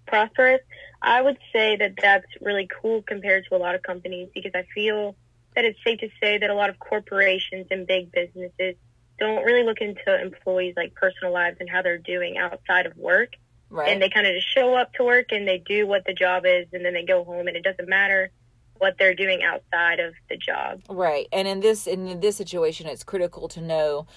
prosperous. 0.05 0.61
I 1.01 1.21
would 1.21 1.37
say 1.53 1.75
that 1.77 1.93
that's 2.01 2.25
really 2.41 2.67
cool 2.81 3.01
compared 3.03 3.45
to 3.49 3.55
a 3.55 3.59
lot 3.59 3.75
of 3.75 3.83
companies 3.83 4.29
because 4.33 4.51
I 4.55 4.65
feel 4.73 5.15
that 5.55 5.65
it's 5.65 5.79
safe 5.83 5.99
to 5.99 6.09
say 6.21 6.37
that 6.37 6.49
a 6.49 6.53
lot 6.53 6.69
of 6.69 6.79
corporations 6.79 7.67
and 7.71 7.85
big 7.85 8.11
businesses 8.11 8.75
don't 9.19 9.43
really 9.43 9.63
look 9.63 9.79
into 9.81 10.21
employees 10.21 10.75
like 10.77 10.93
personal 10.93 11.33
lives 11.33 11.57
and 11.59 11.69
how 11.69 11.81
they're 11.81 11.97
doing 11.97 12.37
outside 12.37 12.85
of 12.85 12.95
work. 12.95 13.33
Right. 13.69 13.89
And 13.89 14.01
they 14.01 14.09
kind 14.09 14.25
of 14.25 14.35
just 14.35 14.53
show 14.53 14.75
up 14.75 14.93
to 14.93 15.03
work 15.03 15.31
and 15.31 15.47
they 15.47 15.57
do 15.57 15.85
what 15.87 16.05
the 16.05 16.13
job 16.13 16.45
is 16.45 16.67
and 16.73 16.85
then 16.85 16.93
they 16.93 17.03
go 17.03 17.23
home 17.23 17.47
and 17.47 17.57
it 17.57 17.63
doesn't 17.63 17.89
matter 17.89 18.31
what 18.77 18.95
they're 18.99 19.15
doing 19.15 19.41
outside 19.43 19.99
of 19.99 20.13
the 20.29 20.37
job. 20.37 20.81
Right. 20.89 21.27
And 21.31 21.47
in 21.47 21.59
this 21.59 21.87
in 21.87 22.19
this 22.19 22.37
situation 22.37 22.87
it's 22.87 23.03
critical 23.03 23.47
to 23.49 23.61
know 23.61 24.07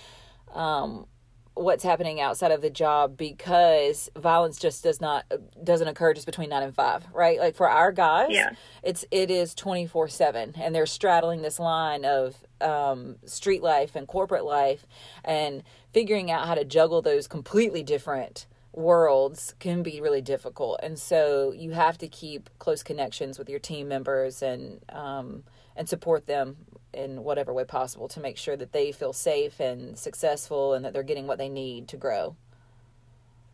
um, 0.53 1.07
what's 1.55 1.85
happening 1.85 2.21
outside 2.21 2.51
of 2.51 2.63
the 2.63 2.71
job 2.71 3.17
because 3.17 4.09
violence 4.17 4.59
just 4.59 4.83
does 4.83 5.01
not 5.01 5.25
doesn't 5.63 5.89
occur 5.89 6.15
just 6.15 6.27
between 6.27 6.49
9 6.49 6.63
and 6.63 6.75
5 6.75 7.07
right 7.13 7.39
like 7.39 7.55
for 7.55 7.69
our 7.69 7.93
guys 7.93 8.29
yeah. 8.31 8.51
it's 8.83 9.05
it 9.11 9.31
is 9.31 9.55
24/7 9.55 10.59
and 10.59 10.75
they're 10.75 10.87
straddling 10.87 11.43
this 11.43 11.59
line 11.59 12.05
of 12.05 12.37
um, 12.61 13.17
street 13.25 13.63
life 13.63 13.97
and 13.97 14.07
corporate 14.07 14.45
life 14.45 14.87
and 15.25 15.63
figuring 15.93 16.31
out 16.31 16.47
how 16.47 16.55
to 16.55 16.65
juggle 16.65 17.03
those 17.03 17.27
completely 17.27 17.83
different 17.83 18.47
worlds 18.73 19.55
can 19.59 19.83
be 19.83 20.01
really 20.01 20.23
difficult 20.23 20.79
and 20.83 20.99
so 20.99 21.53
you 21.53 21.73
have 21.73 21.99
to 21.99 22.07
keep 22.07 22.49
close 22.59 22.83
connections 22.83 23.39
with 23.39 23.49
your 23.49 23.59
team 23.59 23.89
members 23.89 24.43
and 24.43 24.81
um, 24.91 25.43
and 25.77 25.89
support 25.89 26.27
them 26.27 26.57
in 26.93 27.23
whatever 27.23 27.53
way 27.53 27.65
possible 27.65 28.09
to 28.09 28.21
make 28.21 28.37
sure 28.37 28.57
that 28.57 28.73
they 28.73 28.93
feel 28.93 29.13
safe 29.13 29.61
and 29.61 29.99
successful 29.99 30.75
and 30.75 30.85
that 30.85 30.93
they're 30.93 31.03
getting 31.03 31.27
what 31.27 31.39
they 31.39 31.49
need 31.49 31.89
to 31.89 31.97
grow. 31.97 32.37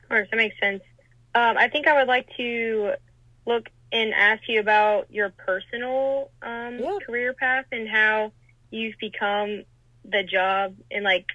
Of 0.03 0.09
course, 0.09 0.29
that 0.31 0.37
makes 0.37 0.59
sense. 0.61 0.83
Um, 1.35 1.59
I 1.59 1.69
think 1.69 1.87
I 1.87 1.99
would 1.99 2.09
like 2.09 2.29
to 2.37 2.95
look 3.45 3.69
and 3.93 4.15
ask 4.15 4.43
you 4.49 4.61
about 4.61 5.11
your 5.11 5.31
personal 5.31 6.31
um, 6.43 6.79
yeah. 6.79 6.99
career 7.05 7.35
path 7.35 7.67
and 7.73 7.89
how 7.89 8.33
you've 8.71 8.99
become 8.99 9.65
the 10.05 10.23
job 10.23 10.75
and 10.91 11.05
like 11.05 11.27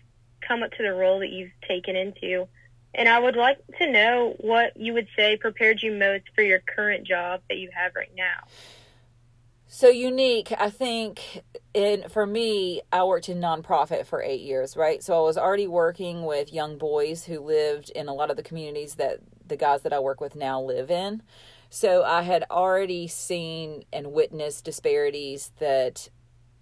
come 0.48 0.64
up 0.64 0.72
to 0.72 0.84
the 0.84 0.94
role 0.94 1.20
that 1.20 1.30
you've 1.30 1.52
taken 1.68 1.96
into. 1.96 2.48
And 2.94 3.08
I 3.08 3.20
would 3.20 3.36
like 3.36 3.60
to 3.78 3.90
know 3.90 4.36
what 4.40 4.76
you 4.76 4.94
would 4.94 5.08
say 5.16 5.38
prepared 5.38 5.82
you 5.82 5.94
most 5.94 6.24
for 6.36 6.42
your 6.42 6.60
current 6.60 7.08
job 7.08 7.42
that 7.48 7.58
you 7.58 7.70
have 7.74 7.94
right 7.96 8.12
now. 8.16 8.48
So 9.74 9.88
unique, 9.88 10.52
I 10.60 10.70
think 10.70 11.44
in 11.74 12.10
for 12.10 12.26
me, 12.26 12.82
I 12.92 13.06
worked 13.06 13.30
in 13.30 13.40
nonprofit 13.40 14.06
for 14.06 14.22
eight 14.22 14.42
years, 14.42 14.76
right? 14.76 15.02
So 15.02 15.18
I 15.18 15.22
was 15.22 15.38
already 15.38 15.66
working 15.66 16.26
with 16.26 16.52
young 16.52 16.78
boys 16.78 17.24
who 17.24 17.40
lived 17.40 17.90
in 17.90 18.10
a 18.10 18.14
lot 18.14 18.30
of 18.30 18.36
the 18.36 18.44
communities 18.44 18.96
that 18.96 19.20
the 19.48 19.56
guys 19.56 19.84
that 19.84 19.94
I 19.94 20.00
work 20.00 20.20
with 20.20 20.36
now 20.36 20.62
live 20.62 20.92
in. 20.92 21.24
So 21.70 22.04
I 22.04 22.24
had 22.24 22.44
already 22.52 23.08
seen 23.08 23.86
and 23.94 24.12
witnessed 24.12 24.66
disparities 24.66 25.54
that 25.60 26.10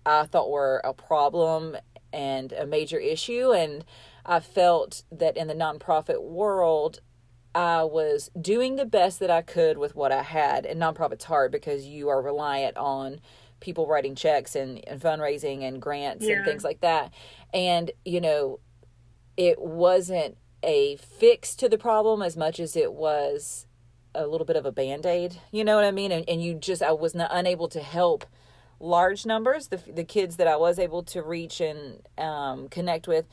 I 0.05 0.27
thought 0.27 0.51
were 0.51 0.79
a 0.83 0.93
problem 0.93 1.77
and 2.13 2.53
a 2.53 2.67
major 2.67 2.99
issue. 2.99 3.51
And 3.51 3.85
I 4.23 4.39
felt 4.39 5.01
that 5.11 5.35
in 5.35 5.47
the 5.47 5.55
nonprofit 5.55 6.21
world, 6.21 6.99
I 7.59 7.83
was 7.83 8.31
doing 8.39 8.77
the 8.77 8.85
best 8.85 9.19
that 9.19 9.29
I 9.29 9.41
could 9.41 9.77
with 9.77 9.93
what 9.93 10.13
I 10.13 10.23
had. 10.23 10.65
And 10.65 10.79
nonprofit's 10.79 11.25
hard 11.25 11.51
because 11.51 11.85
you 11.85 12.07
are 12.07 12.21
reliant 12.21 12.77
on 12.77 13.19
people 13.59 13.85
writing 13.85 14.15
checks 14.15 14.55
and, 14.55 14.81
and 14.87 15.01
fundraising 15.01 15.63
and 15.63 15.81
grants 15.81 16.25
yeah. 16.25 16.37
and 16.37 16.45
things 16.45 16.63
like 16.63 16.79
that. 16.79 17.11
And, 17.53 17.91
you 18.05 18.21
know, 18.21 18.61
it 19.35 19.61
wasn't 19.61 20.37
a 20.63 20.95
fix 20.95 21.53
to 21.57 21.67
the 21.67 21.77
problem 21.77 22.21
as 22.21 22.37
much 22.37 22.61
as 22.61 22.77
it 22.77 22.93
was 22.93 23.67
a 24.15 24.25
little 24.25 24.45
bit 24.45 24.55
of 24.55 24.65
a 24.65 24.71
band 24.71 25.05
aid. 25.05 25.41
You 25.51 25.65
know 25.65 25.75
what 25.75 25.83
I 25.83 25.91
mean? 25.91 26.13
And, 26.13 26.23
and 26.29 26.41
you 26.41 26.53
just, 26.53 26.81
I 26.81 26.93
was 26.93 27.13
not 27.13 27.29
unable 27.33 27.67
to 27.69 27.81
help 27.81 28.25
large 28.79 29.25
numbers, 29.25 29.67
the, 29.67 29.81
the 29.93 30.05
kids 30.05 30.37
that 30.37 30.47
I 30.47 30.55
was 30.55 30.79
able 30.79 31.03
to 31.03 31.21
reach 31.21 31.59
and 31.59 32.07
um, 32.17 32.69
connect 32.69 33.05
with 33.05 33.25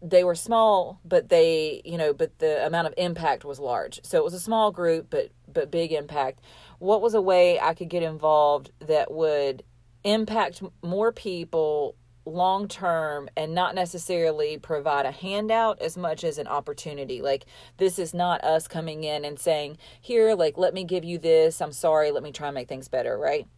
they 0.00 0.22
were 0.22 0.34
small 0.34 1.00
but 1.04 1.28
they 1.28 1.82
you 1.84 1.98
know 1.98 2.12
but 2.12 2.38
the 2.38 2.64
amount 2.64 2.86
of 2.86 2.94
impact 2.96 3.44
was 3.44 3.58
large. 3.58 4.00
So 4.04 4.18
it 4.18 4.24
was 4.24 4.34
a 4.34 4.40
small 4.40 4.70
group 4.70 5.08
but 5.10 5.30
but 5.52 5.70
big 5.70 5.92
impact. 5.92 6.40
What 6.78 7.02
was 7.02 7.14
a 7.14 7.20
way 7.20 7.58
i 7.58 7.74
could 7.74 7.88
get 7.88 8.02
involved 8.02 8.70
that 8.80 9.10
would 9.10 9.64
impact 10.04 10.62
more 10.82 11.12
people 11.12 11.96
long 12.24 12.68
term 12.68 13.28
and 13.36 13.54
not 13.54 13.74
necessarily 13.74 14.58
provide 14.58 15.06
a 15.06 15.10
handout 15.10 15.80
as 15.80 15.96
much 15.96 16.22
as 16.22 16.38
an 16.38 16.46
opportunity? 16.46 17.20
Like 17.20 17.46
this 17.78 17.98
is 17.98 18.14
not 18.14 18.44
us 18.44 18.68
coming 18.68 19.02
in 19.02 19.24
and 19.24 19.38
saying 19.38 19.78
here 20.00 20.34
like 20.34 20.56
let 20.56 20.74
me 20.74 20.84
give 20.84 21.04
you 21.04 21.18
this. 21.18 21.60
I'm 21.60 21.72
sorry. 21.72 22.12
Let 22.12 22.22
me 22.22 22.30
try 22.30 22.48
and 22.48 22.54
make 22.54 22.68
things 22.68 22.88
better 22.88 23.18
right? 23.18 23.48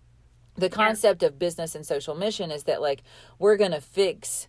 The 0.57 0.71
concept 0.71 1.23
yeah. 1.23 1.29
of 1.29 1.39
business 1.39 1.75
and 1.75 1.85
social 1.85 2.15
mission 2.15 2.51
is 2.51 2.65
that 2.65 2.81
like 2.81 3.03
we're 3.39 3.57
going 3.57 3.71
to 3.73 3.81
fix 3.81 4.49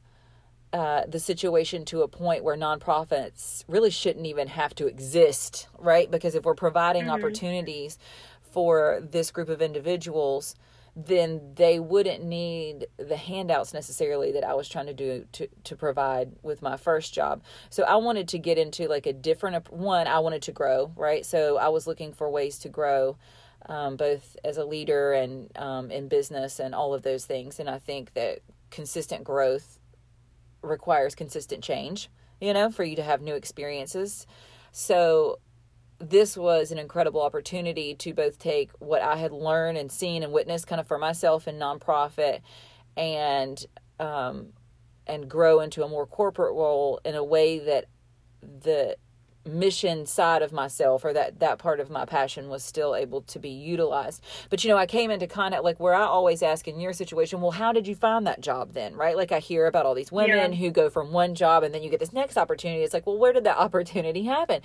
uh, 0.73 1.05
the 1.05 1.19
situation 1.19 1.83
to 1.85 2.01
a 2.01 2.07
point 2.07 2.43
where 2.43 2.55
nonprofits 2.55 3.63
really 3.67 3.89
shouldn't 3.89 4.25
even 4.25 4.47
have 4.47 4.73
to 4.75 4.87
exist, 4.87 5.67
right? 5.77 6.09
Because 6.09 6.33
if 6.33 6.43
we're 6.43 6.55
providing 6.55 7.03
mm-hmm. 7.03 7.11
opportunities 7.11 7.97
for 8.41 9.01
this 9.01 9.31
group 9.31 9.49
of 9.49 9.61
individuals, 9.61 10.55
then 10.95 11.41
they 11.55 11.79
wouldn't 11.79 12.23
need 12.23 12.87
the 12.97 13.17
handouts 13.17 13.73
necessarily 13.73 14.31
that 14.33 14.43
I 14.43 14.53
was 14.53 14.67
trying 14.67 14.87
to 14.87 14.93
do 14.93 15.25
to, 15.33 15.47
to 15.65 15.75
provide 15.75 16.31
with 16.41 16.61
my 16.61 16.77
first 16.77 17.13
job. 17.13 17.43
So 17.69 17.83
I 17.83 17.95
wanted 17.95 18.27
to 18.29 18.39
get 18.39 18.57
into 18.57 18.87
like 18.87 19.05
a 19.05 19.13
different 19.13 19.71
one. 19.71 20.07
I 20.07 20.19
wanted 20.19 20.41
to 20.43 20.51
grow, 20.51 20.91
right? 20.95 21.25
So 21.25 21.57
I 21.57 21.69
was 21.69 21.87
looking 21.87 22.13
for 22.13 22.29
ways 22.29 22.59
to 22.59 22.69
grow. 22.69 23.17
Um, 23.67 23.95
both 23.95 24.35
as 24.43 24.57
a 24.57 24.65
leader 24.65 25.13
and 25.13 25.55
um, 25.55 25.91
in 25.91 26.07
business 26.07 26.59
and 26.59 26.73
all 26.73 26.95
of 26.95 27.03
those 27.03 27.25
things. 27.25 27.59
And 27.59 27.69
I 27.69 27.77
think 27.77 28.15
that 28.15 28.39
consistent 28.71 29.23
growth 29.23 29.77
requires 30.61 31.15
consistent 31.15 31.63
change, 31.63 32.09
you 32.39 32.53
know, 32.53 32.69
for 32.69 32.83
you 32.83 32.95
to 32.95 33.03
have 33.03 33.21
new 33.21 33.35
experiences. 33.35 34.25
So 34.71 35.39
this 35.99 36.35
was 36.35 36.71
an 36.71 36.77
incredible 36.77 37.21
opportunity 37.21 37.93
to 37.95 38.13
both 38.13 38.39
take 38.39 38.71
what 38.79 39.01
I 39.01 39.17
had 39.17 39.31
learned 39.31 39.77
and 39.77 39.91
seen 39.91 40.23
and 40.23 40.33
witnessed 40.33 40.67
kind 40.67 40.79
of 40.79 40.87
for 40.87 40.97
myself 40.97 41.47
in 41.47 41.55
nonprofit 41.55 42.41
and 42.97 43.63
um, 43.99 44.53
and 45.05 45.29
grow 45.29 45.59
into 45.59 45.83
a 45.83 45.87
more 45.87 46.07
corporate 46.07 46.55
role 46.55 46.99
in 47.05 47.15
a 47.15 47.23
way 47.23 47.59
that 47.59 47.85
the 48.41 48.97
mission 49.45 50.05
side 50.05 50.41
of 50.41 50.51
myself 50.51 51.03
or 51.03 51.13
that 51.13 51.39
that 51.39 51.57
part 51.57 51.79
of 51.79 51.89
my 51.89 52.05
passion 52.05 52.49
was 52.49 52.63
still 52.63 52.95
able 52.95 53.21
to 53.21 53.39
be 53.39 53.49
utilized. 53.49 54.23
But 54.49 54.63
you 54.63 54.69
know 54.69 54.77
i 54.77 54.85
came 54.85 55.11
into 55.11 55.27
contact 55.27 55.63
like 55.63 55.79
where 55.79 55.93
i 55.93 56.03
always 56.03 56.43
ask 56.43 56.67
in 56.67 56.79
your 56.79 56.93
situation 56.93 57.41
well 57.41 57.51
how 57.51 57.71
did 57.71 57.87
you 57.87 57.95
find 57.95 58.27
that 58.27 58.41
job 58.41 58.73
then? 58.73 58.95
Right? 58.95 59.17
Like 59.17 59.31
i 59.31 59.39
hear 59.39 59.65
about 59.65 59.85
all 59.85 59.95
these 59.95 60.11
women 60.11 60.53
yeah. 60.53 60.59
who 60.59 60.71
go 60.71 60.89
from 60.89 61.11
one 61.11 61.35
job 61.35 61.63
and 61.63 61.73
then 61.73 61.83
you 61.83 61.89
get 61.89 61.99
this 61.99 62.13
next 62.13 62.37
opportunity. 62.37 62.83
It's 62.83 62.93
like 62.93 63.07
well 63.07 63.17
where 63.17 63.33
did 63.33 63.43
that 63.45 63.57
opportunity 63.67 64.23
happen? 64.23 64.61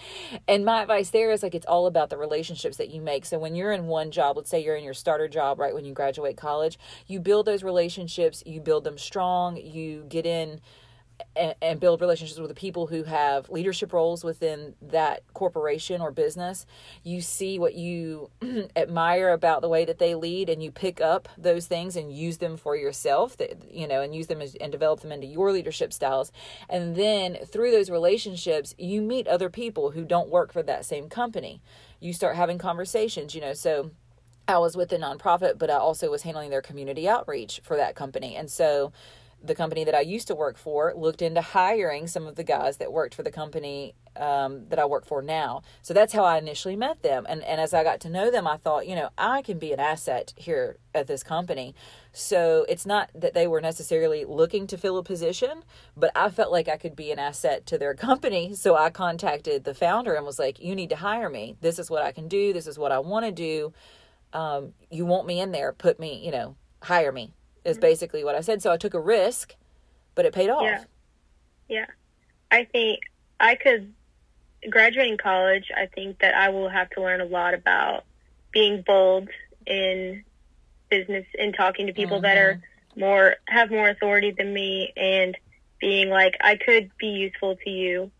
And 0.47 0.65
my 0.65 0.83
advice 0.83 1.11
there 1.11 1.31
is 1.31 1.43
like 1.43 1.55
it's 1.55 1.67
all 1.67 1.87
about 1.87 2.11
the 2.11 2.19
relationships 2.19 2.77
that 2.77 2.91
you 2.91 3.01
make. 3.01 3.25
So 3.25 3.39
when 3.39 3.55
you're 3.55 3.73
in 3.73 3.87
one 3.87 4.11
job 4.11 4.37
let's 4.37 4.51
say 4.51 4.63
you're 4.63 4.77
in 4.77 4.85
your 4.85 4.95
starter 4.95 5.29
job 5.29 5.59
right 5.59 5.75
when 5.75 5.85
you 5.85 5.95
graduate 5.95 6.37
college 6.37 6.79
you 7.07 7.21
build 7.21 7.47
those 7.47 7.63
relationships 7.63 8.43
you 8.47 8.61
build 8.61 8.85
them 8.85 8.99
strong 8.99 9.57
you 9.57 10.05
get 10.09 10.27
in 10.27 10.61
and, 11.35 11.55
and, 11.61 11.81
build 11.81 12.01
relationships 12.01 12.39
with 12.39 12.49
the 12.49 12.55
people 12.55 12.87
who 12.87 13.05
have 13.05 13.49
leadership 13.51 13.93
roles 13.93 14.25
within 14.25 14.75
that 14.81 15.23
corporation 15.35 16.01
or 16.01 16.11
business. 16.11 16.67
You 17.03 17.21
see 17.21 17.59
what 17.59 17.75
you 17.75 18.31
admire 18.77 19.31
about 19.31 19.61
the 19.61 19.69
way 19.69 19.85
that 19.85 19.99
they 19.99 20.15
lead, 20.15 20.49
and 20.49 20.63
you 20.63 20.71
pick 20.71 21.01
up 21.01 21.29
those 21.37 21.67
things 21.67 21.97
and 21.97 22.13
use 22.13 22.39
them 22.39 22.57
for 22.57 22.77
yourself. 22.77 23.37
That 23.37 23.71
you 23.71 23.87
know, 23.87 24.01
and 24.01 24.15
use 24.15 24.27
them 24.27 24.41
as, 24.41 24.55
and 24.57 24.73
develop 24.73 25.01
them 25.01 25.13
into 25.13 25.27
your 25.27 25.53
leadership 25.53 25.93
styles. 25.93 26.33
And 26.69 26.97
then 26.97 27.37
through 27.47 27.71
those 27.71 27.91
relationships, 27.91 28.75
you 28.79 29.03
meet 29.03 29.29
other 29.29 29.51
people 29.51 29.93
who 29.93 30.05
don't 30.05 30.31
work 30.31 30.53
for 30.53 30.63
that 30.63 30.85
same 30.85 31.09
company. 31.09 31.61
You 32.01 32.13
start 32.13 32.37
having 32.37 32.59
conversations. 32.59 33.35
You 33.35 33.41
know, 33.41 33.53
so. 33.53 33.91
I 34.49 34.59
was 34.59 34.77
with 34.77 34.93
a 34.93 34.97
nonprofit, 34.97 35.59
but 35.59 35.71
I 35.71 35.75
also 35.75 36.09
was 36.09 36.23
handling 36.23 36.51
their 36.51 36.63
community 36.63 37.09
outreach 37.09 37.61
for 37.65 37.77
that 37.77 37.97
company. 37.97 38.37
And 38.37 38.49
so 38.49 38.93
the 39.43 39.55
company 39.55 39.85
that 39.85 39.95
I 39.95 40.01
used 40.01 40.29
to 40.29 40.35
work 40.35 40.57
for 40.57 40.93
looked 40.97 41.23
into 41.23 41.41
hiring 41.41 42.07
some 42.07 42.27
of 42.27 42.37
the 42.37 42.45
guys 42.45 42.79
that 42.79 42.93
worked 42.93 43.15
for 43.15 43.23
the 43.23 43.31
company 43.31 43.95
um, 44.17 44.67
that 44.69 44.79
I 44.79 44.87
work 44.87 45.07
for 45.07 45.23
now. 45.23 45.63
So 45.83 45.93
that's 45.93 46.13
how 46.13 46.25
I 46.25 46.39
initially 46.39 46.77
met 46.77 47.03
them. 47.03 47.27
And, 47.29 47.43
and 47.45 47.61
as 47.61 47.75
I 47.75 47.85
got 47.85 48.01
to 48.01 48.11
know 48.11 48.31
them, 48.31 48.47
I 48.47 48.57
thought, 48.57 48.87
you 48.87 48.95
know, 48.95 49.11
I 49.19 49.43
can 49.43 49.59
be 49.59 49.73
an 49.73 49.81
asset 49.81 50.33
here 50.37 50.79
at 50.95 51.07
this 51.07 51.23
company. 51.23 51.75
So 52.13 52.65
it's 52.69 52.87
not 52.87 53.11
that 53.15 53.35
they 53.35 53.47
were 53.47 53.61
necessarily 53.61 54.25
looking 54.25 54.67
to 54.69 54.79
fill 54.79 54.97
a 54.97 55.03
position, 55.03 55.63
but 55.97 56.11
I 56.17 56.31
felt 56.31 56.51
like 56.51 56.69
I 56.69 56.79
could 56.79 56.97
be 56.97 57.13
an 57.13 57.19
asset 57.19 57.67
to 57.67 57.79
their 57.79 57.95
company. 58.09 58.55
So 58.55 58.75
I 58.75 58.91
contacted 58.91 59.65
the 59.65 59.75
founder 59.75 60.15
and 60.15 60.25
was 60.25 60.39
like, 60.39 60.59
you 60.61 60.75
need 60.75 60.91
to 60.91 60.97
hire 60.97 61.29
me. 61.29 61.57
This 61.61 61.79
is 61.79 61.91
what 61.91 62.03
I 62.03 62.13
can 62.13 62.29
do. 62.29 62.53
This 62.53 62.67
is 62.67 62.79
what 62.79 62.93
I 62.93 62.99
want 62.99 63.27
to 63.27 63.33
do. 63.33 63.73
Um, 64.33 64.73
you 64.91 65.07
want 65.07 65.27
me 65.27 65.41
in 65.41 65.53
there, 65.53 65.73
put 65.73 66.01
me, 66.01 66.25
you 66.25 66.31
know, 66.31 66.57
hire 66.83 67.13
me 67.13 67.33
is 67.67 67.77
mm-hmm. 67.77 67.83
basically 67.83 68.25
what 68.25 68.35
I 68.35 68.41
said. 68.41 68.63
So 68.63 68.73
I 68.73 68.77
took 68.77 68.95
a 68.95 69.01
risk, 69.01 69.55
but 70.15 70.25
it 70.25 70.33
paid 70.33 70.49
off. 70.49 70.63
Yeah. 70.63 70.85
Yeah. 71.69 71.87
I 72.51 72.65
think 72.65 73.01
I 73.41 73.57
could 73.57 73.93
graduating 74.71 75.19
college, 75.19 75.71
I 75.77 75.87
think 75.87 76.21
that 76.21 76.35
I 76.35 76.49
will 76.49 76.69
have 76.69 76.91
to 76.91 77.03
learn 77.03 77.21
a 77.21 77.25
lot 77.25 77.55
about 77.55 78.05
being 78.53 78.83
bold 78.87 79.29
in 79.67 80.25
business 80.89 81.27
and 81.39 81.55
talking 81.55 81.87
to 81.89 81.93
people 81.93 82.19
mm-hmm. 82.19 82.25
that 82.25 82.39
are 82.39 82.55
mm-hmm. 82.55 83.01
more 83.01 83.37
have 83.49 83.71
more 83.71 83.89
authority 83.89 84.31
than 84.31 84.53
me 84.53 84.93
and 84.97 85.37
being 85.81 86.09
like 86.09 86.37
I 86.41 86.57
could 86.57 86.91
be 86.99 87.09
useful 87.09 87.57
to 87.65 87.71
you 87.71 88.11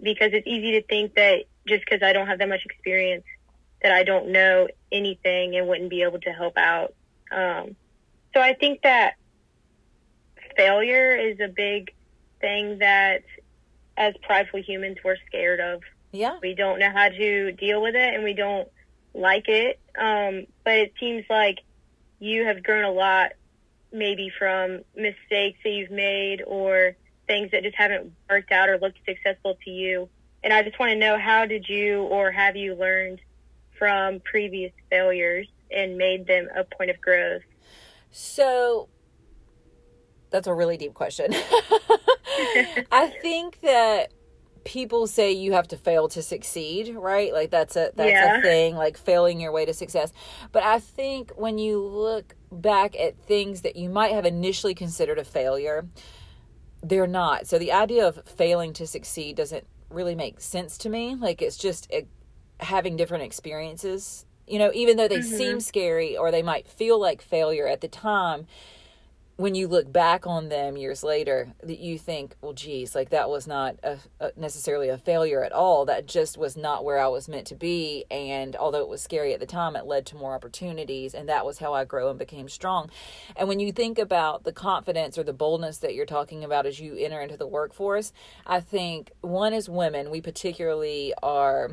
because 0.00 0.30
it's 0.32 0.46
easy 0.46 0.72
to 0.72 0.82
think 0.82 1.14
that 1.14 1.44
just 1.66 1.84
because 1.84 2.02
I 2.02 2.12
don't 2.12 2.26
have 2.26 2.38
that 2.38 2.48
much 2.48 2.64
experience 2.64 3.24
that 3.82 3.92
I 3.92 4.02
don't 4.02 4.28
know 4.28 4.68
anything 4.92 5.56
and 5.56 5.68
wouldn't 5.68 5.90
be 5.90 6.02
able 6.02 6.20
to 6.20 6.30
help 6.30 6.56
out. 6.56 6.94
Um, 7.30 7.76
so 8.34 8.40
I 8.40 8.54
think 8.54 8.82
that 8.82 9.14
failure 10.56 11.12
is 11.16 11.38
a 11.40 11.48
big 11.48 11.92
thing 12.40 12.78
that 12.78 13.22
as 13.96 14.14
prideful 14.22 14.62
humans 14.62 14.98
we're 15.04 15.16
scared 15.26 15.60
of. 15.60 15.82
Yeah. 16.12 16.38
We 16.42 16.54
don't 16.54 16.78
know 16.78 16.90
how 16.90 17.08
to 17.08 17.52
deal 17.52 17.82
with 17.82 17.94
it 17.94 18.14
and 18.14 18.24
we 18.24 18.34
don't 18.34 18.68
like 19.14 19.48
it. 19.48 19.78
Um, 19.98 20.46
but 20.64 20.74
it 20.74 20.94
seems 20.98 21.24
like 21.28 21.58
you 22.18 22.44
have 22.44 22.62
grown 22.62 22.84
a 22.84 22.90
lot 22.90 23.32
maybe 23.92 24.30
from 24.38 24.80
mistakes 24.96 25.58
that 25.64 25.70
you've 25.70 25.90
made 25.90 26.42
or 26.46 26.96
things 27.26 27.50
that 27.50 27.62
just 27.62 27.76
haven't 27.76 28.12
worked 28.28 28.52
out 28.52 28.68
or 28.68 28.78
looked 28.78 28.98
successful 29.04 29.56
to 29.64 29.70
you. 29.70 30.08
And 30.42 30.52
I 30.52 30.62
just 30.62 30.78
want 30.78 30.90
to 30.90 30.96
know 30.96 31.18
how 31.18 31.46
did 31.46 31.68
you 31.68 32.02
or 32.02 32.30
have 32.30 32.56
you 32.56 32.74
learned 32.74 33.20
from 33.78 34.20
previous 34.20 34.72
failures 34.90 35.48
and 35.70 35.96
made 35.96 36.26
them 36.26 36.48
a 36.54 36.64
point 36.64 36.90
of 36.90 37.00
growth? 37.00 37.42
So 38.10 38.88
that's 40.30 40.46
a 40.46 40.54
really 40.54 40.76
deep 40.76 40.94
question. 40.94 41.32
I 42.92 43.12
think 43.20 43.60
that 43.60 44.12
people 44.64 45.06
say 45.06 45.32
you 45.32 45.52
have 45.52 45.68
to 45.68 45.76
fail 45.76 46.08
to 46.08 46.22
succeed, 46.22 46.94
right? 46.94 47.32
Like 47.32 47.50
that's 47.50 47.76
a 47.76 47.90
that's 47.94 48.10
yeah. 48.10 48.38
a 48.38 48.42
thing, 48.42 48.76
like 48.76 48.96
failing 48.96 49.40
your 49.40 49.52
way 49.52 49.64
to 49.64 49.74
success. 49.74 50.12
But 50.52 50.62
I 50.62 50.78
think 50.78 51.32
when 51.36 51.58
you 51.58 51.82
look 51.82 52.34
back 52.52 52.98
at 52.98 53.18
things 53.18 53.62
that 53.62 53.76
you 53.76 53.88
might 53.88 54.12
have 54.12 54.26
initially 54.26 54.74
considered 54.74 55.18
a 55.18 55.24
failure, 55.24 55.86
they're 56.82 57.06
not. 57.06 57.46
So 57.46 57.58
the 57.58 57.72
idea 57.72 58.06
of 58.06 58.22
failing 58.26 58.72
to 58.74 58.86
succeed 58.86 59.36
doesn't 59.36 59.66
really 59.88 60.14
make 60.14 60.40
sense 60.40 60.78
to 60.78 60.88
me. 60.88 61.14
Like 61.14 61.42
it's 61.42 61.56
just 61.56 61.90
a, 61.92 62.06
having 62.60 62.96
different 62.96 63.24
experiences 63.24 64.26
you 64.50 64.58
know, 64.58 64.70
even 64.74 64.96
though 64.96 65.08
they 65.08 65.18
mm-hmm. 65.18 65.36
seem 65.36 65.60
scary 65.60 66.16
or 66.16 66.30
they 66.30 66.42
might 66.42 66.66
feel 66.66 67.00
like 67.00 67.22
failure 67.22 67.66
at 67.66 67.80
the 67.80 67.88
time, 67.88 68.46
when 69.40 69.54
you 69.54 69.68
look 69.68 69.90
back 69.90 70.26
on 70.26 70.50
them 70.50 70.76
years 70.76 71.02
later, 71.02 71.54
that 71.62 71.78
you 71.78 71.98
think, 71.98 72.36
well, 72.42 72.52
geez, 72.52 72.94
like 72.94 73.08
that 73.08 73.30
was 73.30 73.46
not 73.46 73.74
a, 73.82 73.96
a 74.20 74.32
necessarily 74.36 74.90
a 74.90 74.98
failure 74.98 75.42
at 75.42 75.52
all. 75.52 75.86
That 75.86 76.04
just 76.06 76.36
was 76.36 76.58
not 76.58 76.84
where 76.84 76.98
I 76.98 77.08
was 77.08 77.26
meant 77.26 77.46
to 77.46 77.54
be. 77.54 78.04
And 78.10 78.54
although 78.54 78.82
it 78.82 78.88
was 78.88 79.00
scary 79.00 79.32
at 79.32 79.40
the 79.40 79.46
time, 79.46 79.76
it 79.76 79.86
led 79.86 80.04
to 80.06 80.16
more 80.16 80.34
opportunities. 80.34 81.14
And 81.14 81.26
that 81.30 81.46
was 81.46 81.58
how 81.58 81.72
I 81.72 81.86
grew 81.86 82.10
and 82.10 82.18
became 82.18 82.50
strong. 82.50 82.90
And 83.34 83.48
when 83.48 83.60
you 83.60 83.72
think 83.72 83.98
about 83.98 84.44
the 84.44 84.52
confidence 84.52 85.16
or 85.16 85.22
the 85.22 85.32
boldness 85.32 85.78
that 85.78 85.94
you're 85.94 86.04
talking 86.04 86.44
about 86.44 86.66
as 86.66 86.78
you 86.78 86.96
enter 86.96 87.22
into 87.22 87.38
the 87.38 87.46
workforce, 87.46 88.12
I 88.46 88.60
think 88.60 89.12
one 89.22 89.54
is 89.54 89.70
women, 89.70 90.10
we 90.10 90.20
particularly 90.20 91.14
are 91.22 91.70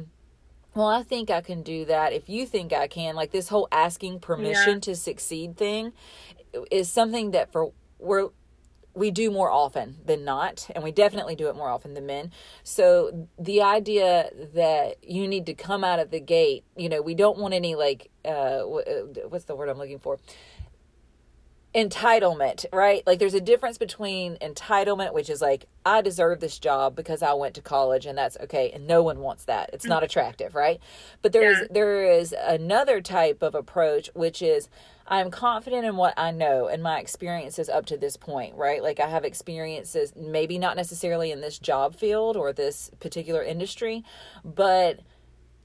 well, 0.78 0.88
I 0.88 1.02
think 1.02 1.32
I 1.32 1.42
can 1.42 1.64
do 1.64 1.86
that. 1.86 2.14
If 2.14 2.30
you 2.30 2.46
think 2.46 2.72
I 2.72 2.88
can, 2.88 3.16
like 3.16 3.32
this 3.32 3.50
whole 3.50 3.68
asking 3.72 4.20
permission 4.20 4.76
yeah. 4.76 4.80
to 4.82 4.96
succeed 4.96 5.58
thing 5.58 5.92
is 6.70 6.88
something 6.90 7.32
that 7.32 7.52
for 7.52 7.72
we're 8.00 8.30
we 8.94 9.12
do 9.12 9.30
more 9.30 9.52
often 9.52 9.98
than 10.06 10.26
not, 10.26 10.68
and 10.74 10.84
we 10.84 10.92
definitely 10.92 11.36
do 11.36 11.50
it 11.50 11.56
more 11.56 11.70
often 11.70 11.94
than 11.94 12.06
men. 12.08 12.32
So 12.64 13.28
the 13.38 13.62
idea 13.62 14.30
that 14.56 15.04
you 15.04 15.28
need 15.28 15.46
to 15.48 15.54
come 15.54 15.84
out 15.84 16.00
of 16.00 16.10
the 16.10 16.20
gate, 16.20 16.64
you 16.76 16.90
know, 16.90 17.02
we 17.02 17.14
don't 17.14 17.38
want 17.38 17.54
any 17.54 17.76
like 17.76 18.10
uh, 18.26 18.30
uh 18.30 19.04
what's 19.30 19.46
the 19.46 19.56
word 19.56 19.70
I'm 19.70 19.78
looking 19.78 20.00
for? 20.00 20.20
Entitlement, 21.76 22.66
right? 22.74 23.06
Like 23.06 23.20
there's 23.20 23.34
a 23.34 23.42
difference 23.42 23.78
between 23.78 24.38
entitlement, 24.38 25.14
which 25.14 25.30
is 25.30 25.42
like, 25.42 25.68
I 25.86 26.02
deserve 26.02 26.40
this 26.40 26.58
job 26.58 26.96
because 26.96 27.22
I 27.22 27.34
went 27.34 27.56
to 27.56 27.62
college 27.62 28.06
and 28.06 28.18
that's 28.18 28.38
okay. 28.38 28.72
And 28.72 28.88
no 28.88 29.04
one 29.04 29.20
wants 29.20 29.46
that. 29.46 29.70
It's 29.74 29.86
not 29.86 29.98
mm-hmm. 29.98 30.06
attractive, 30.06 30.56
right? 30.56 30.80
But 31.22 31.34
there 31.34 31.52
is 31.52 31.60
yeah. 31.62 31.68
there 31.70 32.04
is 32.04 32.34
another 32.34 33.02
type 33.02 33.42
of 33.42 33.54
approach, 33.54 34.10
which 34.14 34.42
is 34.42 34.70
I'm 35.08 35.32
confident 35.32 35.86
in 35.86 35.96
what 35.96 36.14
I 36.18 36.32
know 36.32 36.68
and 36.68 36.84
my 36.84 37.00
experiences 37.00 37.70
up 37.70 37.86
to 37.88 37.98
this 37.98 38.18
point, 38.18 38.56
right? 38.56 38.82
Like 38.82 39.00
I 39.00 39.08
have 39.08 39.24
experiences, 39.24 40.14
maybe 40.16 40.58
not 40.58 40.76
necessarily 40.76 41.32
in 41.32 41.42
this 41.42 41.60
job 41.60 41.96
field 41.96 42.36
or 42.36 42.52
this 42.52 42.92
particular 43.00 43.44
industry, 43.44 44.04
but 44.44 45.00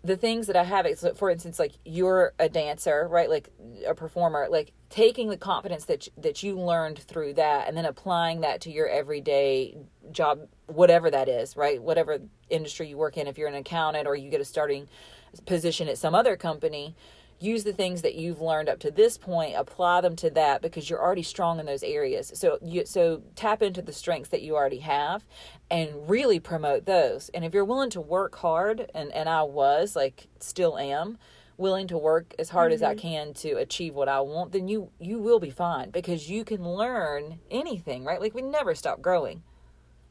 the 0.04 0.16
things 0.16 0.48
that 0.48 0.56
I 0.56 0.64
have, 0.64 0.86
for 1.16 1.30
instance, 1.30 1.58
like 1.58 1.72
you're 1.84 2.32
a 2.38 2.48
dancer, 2.48 3.06
right? 3.08 3.30
Like 3.30 3.50
a 3.86 3.94
performer, 3.94 4.48
like 4.50 4.72
taking 4.90 5.28
the 5.28 5.36
confidence 5.36 5.84
that 5.84 6.08
that 6.16 6.42
you 6.42 6.58
learned 6.58 6.98
through 6.98 7.34
that 7.34 7.68
and 7.68 7.76
then 7.76 7.84
applying 7.84 8.40
that 8.40 8.60
to 8.62 8.70
your 8.70 8.88
everyday 8.88 9.76
job, 10.10 10.48
whatever 10.66 11.10
that 11.10 11.28
is, 11.28 11.56
right? 11.56 11.80
Whatever 11.80 12.18
industry 12.50 12.88
you 12.88 12.96
work 12.96 13.16
in, 13.16 13.28
if 13.28 13.38
you're 13.38 13.48
an 13.48 13.54
accountant 13.54 14.08
or 14.08 14.16
you 14.16 14.28
get 14.28 14.40
a 14.40 14.44
starting 14.44 14.88
position 15.46 15.88
at 15.88 15.98
some 15.98 16.14
other 16.14 16.36
company, 16.36 16.96
use 17.42 17.64
the 17.64 17.72
things 17.72 18.02
that 18.02 18.14
you've 18.14 18.40
learned 18.40 18.68
up 18.68 18.78
to 18.78 18.90
this 18.90 19.18
point 19.18 19.54
apply 19.56 20.00
them 20.00 20.14
to 20.16 20.30
that 20.30 20.62
because 20.62 20.88
you're 20.88 21.02
already 21.02 21.22
strong 21.22 21.58
in 21.58 21.66
those 21.66 21.82
areas 21.82 22.30
so 22.34 22.58
you 22.62 22.84
so 22.86 23.22
tap 23.34 23.62
into 23.62 23.82
the 23.82 23.92
strengths 23.92 24.30
that 24.30 24.42
you 24.42 24.54
already 24.54 24.78
have 24.78 25.24
and 25.70 25.90
really 26.08 26.38
promote 26.38 26.86
those 26.86 27.30
and 27.30 27.44
if 27.44 27.52
you're 27.52 27.64
willing 27.64 27.90
to 27.90 28.00
work 28.00 28.36
hard 28.36 28.90
and 28.94 29.12
and 29.12 29.28
I 29.28 29.42
was 29.42 29.96
like 29.96 30.28
still 30.40 30.78
am 30.78 31.18
willing 31.56 31.86
to 31.86 31.98
work 31.98 32.34
as 32.38 32.50
hard 32.50 32.68
mm-hmm. 32.70 32.74
as 32.76 32.82
I 32.82 32.94
mm-hmm. 32.94 33.00
can 33.00 33.34
to 33.34 33.52
achieve 33.58 33.94
what 33.94 34.08
I 34.08 34.20
want 34.20 34.52
then 34.52 34.68
you 34.68 34.90
you 34.98 35.18
will 35.18 35.40
be 35.40 35.50
fine 35.50 35.90
because 35.90 36.30
you 36.30 36.44
can 36.44 36.62
learn 36.62 37.40
anything 37.50 38.04
right 38.04 38.20
like 38.20 38.34
we 38.34 38.42
never 38.42 38.74
stop 38.74 39.02
growing 39.02 39.42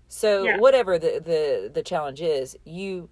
so 0.07 0.43
yeah. 0.43 0.57
whatever 0.57 0.99
the 0.99 1.21
the 1.23 1.71
the 1.73 1.83
challenge 1.83 2.21
is 2.21 2.57
you 2.65 3.09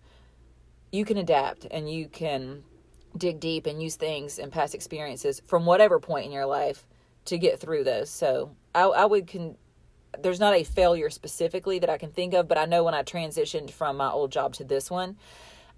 you 0.91 1.05
can 1.05 1.17
adapt 1.17 1.67
and 1.69 1.91
you 1.91 2.07
can 2.07 2.63
dig 3.17 3.39
deep 3.39 3.65
and 3.65 3.81
use 3.81 3.95
things 3.95 4.39
and 4.39 4.51
past 4.51 4.75
experiences 4.75 5.41
from 5.45 5.65
whatever 5.65 5.99
point 5.99 6.25
in 6.25 6.31
your 6.31 6.45
life 6.45 6.87
to 7.25 7.37
get 7.37 7.59
through 7.59 7.83
those. 7.83 8.09
So 8.09 8.55
I, 8.73 8.83
I 8.83 9.05
would 9.05 9.27
can. 9.27 9.55
There's 10.19 10.39
not 10.39 10.55
a 10.55 10.63
failure 10.63 11.11
specifically 11.11 11.77
that 11.79 11.89
I 11.89 11.99
can 11.99 12.11
think 12.11 12.33
of, 12.33 12.47
but 12.47 12.57
I 12.57 12.65
know 12.65 12.83
when 12.83 12.95
I 12.95 13.03
transitioned 13.03 13.69
from 13.69 13.97
my 13.97 14.09
old 14.09 14.31
job 14.31 14.53
to 14.55 14.63
this 14.63 14.89
one, 14.89 15.17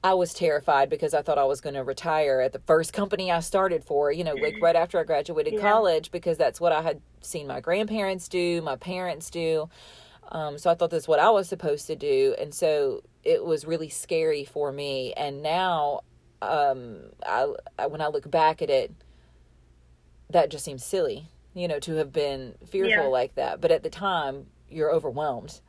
I 0.04 0.14
was 0.14 0.34
terrified 0.34 0.90
because 0.90 1.14
I 1.14 1.22
thought 1.22 1.38
I 1.38 1.44
was 1.44 1.60
going 1.60 1.76
to 1.76 1.84
retire 1.84 2.40
at 2.40 2.54
the 2.54 2.60
first 2.60 2.94
company 2.94 3.30
I 3.30 3.42
started 3.42 3.84
for, 3.84 4.10
you 4.10 4.24
know, 4.24 4.34
like 4.34 4.56
right 4.62 4.76
after 4.76 4.98
I 4.98 5.04
graduated 5.04 5.56
yeah. 5.56 5.60
college, 5.62 6.12
because 6.12 6.38
that's 6.38 6.62
what 6.62 6.72
I 6.72 6.82
had 6.82 7.02
seen 7.20 7.46
my 7.46 7.60
grandparents 7.60 8.30
do, 8.30 8.62
my 8.62 8.78
parents 8.78 9.30
do. 9.30 9.70
Um, 10.32 10.58
so 10.58 10.72
I 10.72 10.76
thought 10.76 10.92
that's 10.92 11.10
what 11.10 11.20
I 11.20 11.30
was 11.30 11.50
supposed 11.50 11.88
to 11.88 11.96
do. 11.98 12.34
And 12.40 12.54
so 12.54 13.04
it 13.24 13.44
was 13.44 13.66
really 13.66 13.90
scary 13.90 14.46
for 14.46 14.72
me. 14.72 15.14
And 15.14 15.44
now 15.44 16.02
um, 16.42 16.98
I, 17.26 17.54
I, 17.78 17.88
when 17.88 18.02
I 18.02 18.08
look 18.08 18.30
back 18.30 18.62
at 18.62 18.70
it, 18.70 18.92
that 20.30 20.50
just 20.50 20.66
seems 20.66 20.84
silly, 20.84 21.28
you 21.54 21.68
know, 21.68 21.80
to 21.80 21.96
have 21.96 22.12
been 22.12 22.56
fearful 22.68 23.04
yeah. 23.04 23.10
like 23.10 23.36
that. 23.36 23.62
But 23.62 23.72
at 23.72 23.84
the 23.84 23.90
time, 23.90 24.48
you're 24.70 24.92
overwhelmed. 24.92 25.60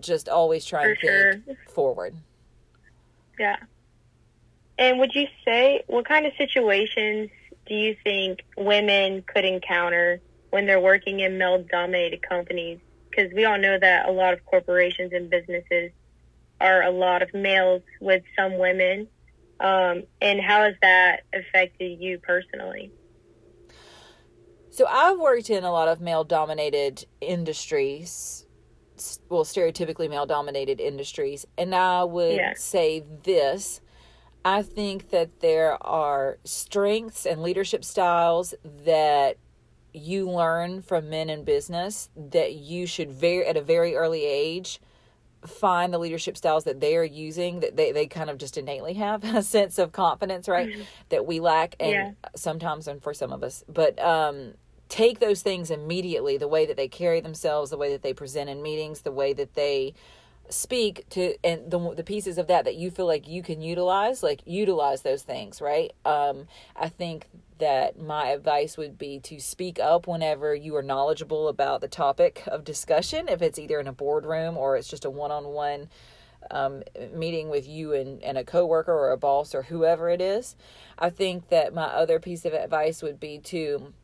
just 0.00 0.28
always 0.28 0.64
try 0.64 0.82
For 0.82 0.90
and 0.90 0.98
sure. 1.00 1.32
think 1.38 1.58
forward. 1.68 2.14
Yeah. 3.38 3.56
And 4.78 4.98
would 4.98 5.14
you 5.14 5.26
say 5.44 5.84
what 5.86 6.06
kind 6.06 6.26
of 6.26 6.32
situations 6.36 7.30
do 7.66 7.74
you 7.74 7.96
think 8.02 8.44
women 8.56 9.22
could 9.22 9.44
encounter 9.44 10.20
when 10.50 10.66
they're 10.66 10.80
working 10.80 11.20
in 11.20 11.38
male-dominated 11.38 12.22
companies? 12.22 12.78
Because 13.10 13.32
we 13.32 13.44
all 13.44 13.58
know 13.58 13.78
that 13.78 14.08
a 14.08 14.12
lot 14.12 14.32
of 14.32 14.44
corporations 14.44 15.12
and 15.12 15.30
businesses 15.30 15.92
are 16.60 16.82
a 16.82 16.90
lot 16.90 17.22
of 17.22 17.32
males 17.32 17.82
with 18.00 18.24
some 18.36 18.58
women. 18.58 19.08
Um, 19.60 20.04
and 20.20 20.40
how 20.40 20.64
has 20.64 20.74
that 20.82 21.22
affected 21.32 22.00
you 22.00 22.18
personally? 22.18 22.92
So 24.70 24.86
I've 24.86 25.18
worked 25.18 25.50
in 25.50 25.64
a 25.64 25.70
lot 25.70 25.88
of 25.88 26.00
male 26.00 26.24
dominated 26.24 27.04
industries, 27.20 28.46
well, 29.28 29.44
stereotypically 29.44 30.10
male 30.10 30.26
dominated 30.26 30.80
industries, 30.80 31.46
and 31.56 31.74
I 31.74 32.04
would 32.04 32.36
Yeah. 32.36 32.54
say 32.54 33.00
this. 33.24 33.80
I 34.44 34.62
think 34.62 35.10
that 35.10 35.40
there 35.40 35.82
are 35.86 36.38
strengths 36.44 37.26
and 37.26 37.42
leadership 37.42 37.84
styles 37.84 38.54
that 38.64 39.38
you 39.92 40.28
learn 40.28 40.82
from 40.82 41.08
men 41.08 41.30
in 41.30 41.44
business 41.44 42.10
that 42.16 42.54
you 42.54 42.86
should 42.86 43.10
very 43.12 43.46
at 43.46 43.56
a 43.56 43.62
very 43.62 43.94
early 43.96 44.24
age 44.24 44.80
find 45.46 45.92
the 45.92 45.98
leadership 45.98 46.36
styles 46.36 46.64
that 46.64 46.80
they 46.80 46.96
are 46.96 47.04
using 47.04 47.60
that 47.60 47.76
they, 47.76 47.92
they 47.92 48.06
kind 48.06 48.30
of 48.30 48.38
just 48.38 48.56
innately 48.56 48.94
have 48.94 49.22
a 49.36 49.42
sense 49.42 49.78
of 49.78 49.92
confidence 49.92 50.48
right 50.48 50.70
that 51.10 51.26
we 51.26 51.40
lack 51.40 51.76
and 51.80 51.90
Yeah. 51.92 52.10
sometimes 52.34 52.88
and 52.88 53.02
for 53.02 53.12
some 53.14 53.32
of 53.32 53.42
us 53.42 53.62
but 53.68 53.98
um 54.02 54.54
take 54.88 55.18
those 55.18 55.42
things 55.42 55.70
immediately 55.70 56.36
the 56.36 56.48
way 56.48 56.66
that 56.66 56.76
they 56.76 56.88
carry 56.88 57.20
themselves 57.20 57.70
the 57.70 57.76
way 57.78 57.90
that 57.92 58.02
they 58.02 58.12
present 58.12 58.48
in 58.50 58.62
meetings 58.62 59.00
the 59.02 59.12
way 59.12 59.32
that 59.32 59.54
they 59.54 59.94
speak 60.48 61.08
to 61.10 61.34
and 61.42 61.70
the, 61.70 61.94
the 61.94 62.04
pieces 62.04 62.38
of 62.38 62.46
that 62.46 62.64
that 62.64 62.76
you 62.76 62.90
feel 62.90 63.06
like 63.06 63.26
you 63.26 63.42
can 63.42 63.60
utilize 63.60 64.22
like 64.22 64.42
utilize 64.44 65.02
those 65.02 65.22
things 65.22 65.60
right? 65.60 65.92
Um 66.04 66.46
i 66.76 66.88
think 66.88 67.26
that 67.58 67.98
my 67.98 68.28
advice 68.28 68.76
would 68.76 68.98
be 68.98 69.20
to 69.20 69.38
speak 69.38 69.78
up 69.78 70.06
whenever 70.06 70.54
you 70.54 70.74
are 70.76 70.82
knowledgeable 70.82 71.48
about 71.48 71.80
the 71.80 71.88
topic 71.88 72.42
of 72.48 72.64
discussion 72.64 73.28
if 73.28 73.40
it's 73.40 73.58
either 73.58 73.78
in 73.78 73.86
a 73.86 73.92
boardroom 73.92 74.56
or 74.56 74.76
it's 74.76 74.88
just 74.88 75.04
a 75.04 75.10
one-on-one 75.10 75.88
um, 76.50 76.82
meeting 77.14 77.48
with 77.48 77.66
you 77.66 77.92
and, 77.92 78.22
and 78.22 78.36
a 78.38 78.44
coworker 78.44 78.92
or 78.92 79.12
a 79.12 79.16
boss 79.16 79.54
or 79.54 79.62
whoever 79.62 80.10
it 80.10 80.20
is. 80.20 80.56
I 80.98 81.10
think 81.10 81.48
that 81.48 81.74
my 81.74 81.84
other 81.84 82.20
piece 82.20 82.44
of 82.44 82.52
advice 82.52 83.02
would 83.02 83.18
be 83.18 83.38
to 83.38 83.94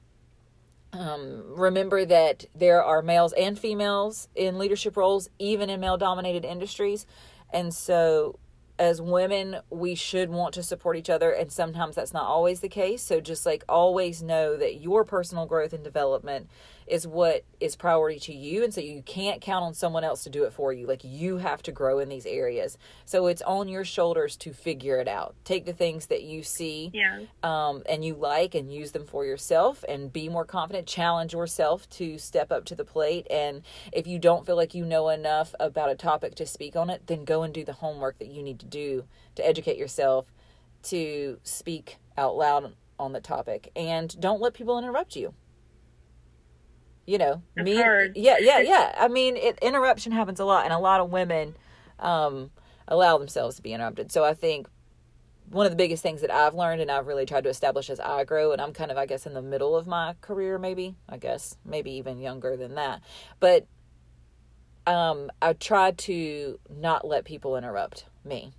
um, 0.92 1.42
remember 1.46 2.04
that 2.04 2.46
there 2.54 2.82
are 2.82 3.02
males 3.02 3.32
and 3.34 3.58
females 3.58 4.28
in 4.34 4.58
leadership 4.58 4.96
roles, 4.96 5.28
even 5.38 5.70
in 5.70 5.80
male 5.80 5.96
dominated 5.96 6.44
industries. 6.44 7.06
And 7.52 7.72
so, 7.72 8.38
as 8.78 9.00
women, 9.00 9.58
we 9.68 9.94
should 9.94 10.30
want 10.30 10.54
to 10.54 10.62
support 10.62 10.96
each 10.96 11.10
other, 11.10 11.30
and 11.30 11.52
sometimes 11.52 11.96
that's 11.96 12.14
not 12.14 12.24
always 12.24 12.60
the 12.60 12.68
case. 12.68 13.02
So, 13.02 13.20
just 13.20 13.46
like 13.46 13.62
always 13.68 14.22
know 14.22 14.56
that 14.56 14.80
your 14.80 15.04
personal 15.04 15.46
growth 15.46 15.72
and 15.72 15.84
development 15.84 16.48
is 16.90 17.06
what 17.06 17.44
is 17.60 17.76
priority 17.76 18.18
to 18.20 18.34
you. 18.34 18.64
And 18.64 18.74
so, 18.74 18.80
you 18.80 19.02
can't 19.02 19.40
count 19.40 19.64
on 19.64 19.74
someone 19.74 20.04
else 20.04 20.24
to 20.24 20.30
do 20.30 20.44
it 20.44 20.52
for 20.52 20.72
you. 20.72 20.86
Like, 20.86 21.02
you 21.04 21.38
have 21.38 21.62
to 21.62 21.72
grow 21.72 21.98
in 21.98 22.08
these 22.08 22.26
areas. 22.26 22.76
So, 23.04 23.26
it's 23.26 23.42
on 23.42 23.68
your 23.68 23.84
shoulders 23.84 24.36
to 24.38 24.52
figure 24.52 24.98
it 24.98 25.08
out. 25.08 25.34
Take 25.44 25.64
the 25.66 25.72
things 25.72 26.06
that 26.06 26.22
you 26.22 26.42
see 26.42 26.90
Yeah. 26.92 27.20
um, 27.42 27.82
and 27.88 28.04
you 28.04 28.14
like 28.14 28.54
and 28.54 28.72
use 28.72 28.92
them 28.92 29.06
for 29.06 29.24
yourself 29.24 29.84
and 29.88 30.12
be 30.12 30.28
more 30.28 30.44
confident. 30.44 30.86
Challenge 30.86 31.32
yourself 31.32 31.88
to 31.90 32.18
step 32.18 32.50
up 32.50 32.64
to 32.66 32.74
the 32.74 32.84
plate. 32.84 33.26
And 33.30 33.62
if 33.92 34.06
you 34.06 34.18
don't 34.18 34.44
feel 34.44 34.56
like 34.56 34.74
you 34.74 34.84
know 34.84 35.08
enough 35.08 35.54
about 35.60 35.90
a 35.90 35.94
topic 35.94 36.34
to 36.36 36.46
speak 36.46 36.76
on 36.76 36.90
it, 36.90 37.06
then 37.06 37.24
go 37.24 37.42
and 37.42 37.54
do 37.54 37.64
the 37.64 37.74
homework 37.74 38.18
that 38.18 38.28
you 38.28 38.42
need 38.42 38.58
to 38.60 38.66
do 38.66 39.04
to 39.36 39.46
educate 39.46 39.76
yourself 39.78 40.26
to 40.82 41.38
speak 41.44 41.98
out 42.16 42.36
loud 42.36 42.74
on 42.98 43.12
the 43.12 43.20
topic. 43.20 43.70
And 43.76 44.18
don't 44.20 44.40
let 44.40 44.54
people 44.54 44.78
interrupt 44.78 45.16
you. 45.16 45.34
You 47.10 47.18
know, 47.18 47.42
That's 47.56 47.64
me, 47.64 47.74
hard. 47.74 48.16
yeah, 48.16 48.36
yeah, 48.38 48.60
yeah. 48.60 48.94
I 48.96 49.08
mean, 49.08 49.36
it, 49.36 49.58
interruption 49.60 50.12
happens 50.12 50.38
a 50.38 50.44
lot, 50.44 50.62
and 50.64 50.72
a 50.72 50.78
lot 50.78 51.00
of 51.00 51.10
women 51.10 51.56
um, 51.98 52.52
allow 52.86 53.18
themselves 53.18 53.56
to 53.56 53.62
be 53.62 53.72
interrupted. 53.72 54.12
So 54.12 54.22
I 54.22 54.32
think 54.32 54.68
one 55.48 55.66
of 55.66 55.72
the 55.72 55.76
biggest 55.76 56.04
things 56.04 56.20
that 56.20 56.30
I've 56.30 56.54
learned 56.54 56.80
and 56.80 56.88
I've 56.88 57.08
really 57.08 57.26
tried 57.26 57.42
to 57.42 57.50
establish 57.50 57.90
as 57.90 57.98
I 57.98 58.22
grow, 58.22 58.52
and 58.52 58.62
I'm 58.62 58.72
kind 58.72 58.92
of, 58.92 58.96
I 58.96 59.06
guess, 59.06 59.26
in 59.26 59.34
the 59.34 59.42
middle 59.42 59.76
of 59.76 59.88
my 59.88 60.14
career, 60.20 60.56
maybe, 60.56 60.94
I 61.08 61.16
guess, 61.16 61.56
maybe 61.64 61.90
even 61.94 62.20
younger 62.20 62.56
than 62.56 62.76
that. 62.76 63.02
But 63.40 63.66
um, 64.86 65.32
I 65.42 65.54
try 65.54 65.90
to 65.90 66.60
not 66.70 67.04
let 67.04 67.24
people 67.24 67.56
interrupt 67.56 68.06
me. 68.24 68.52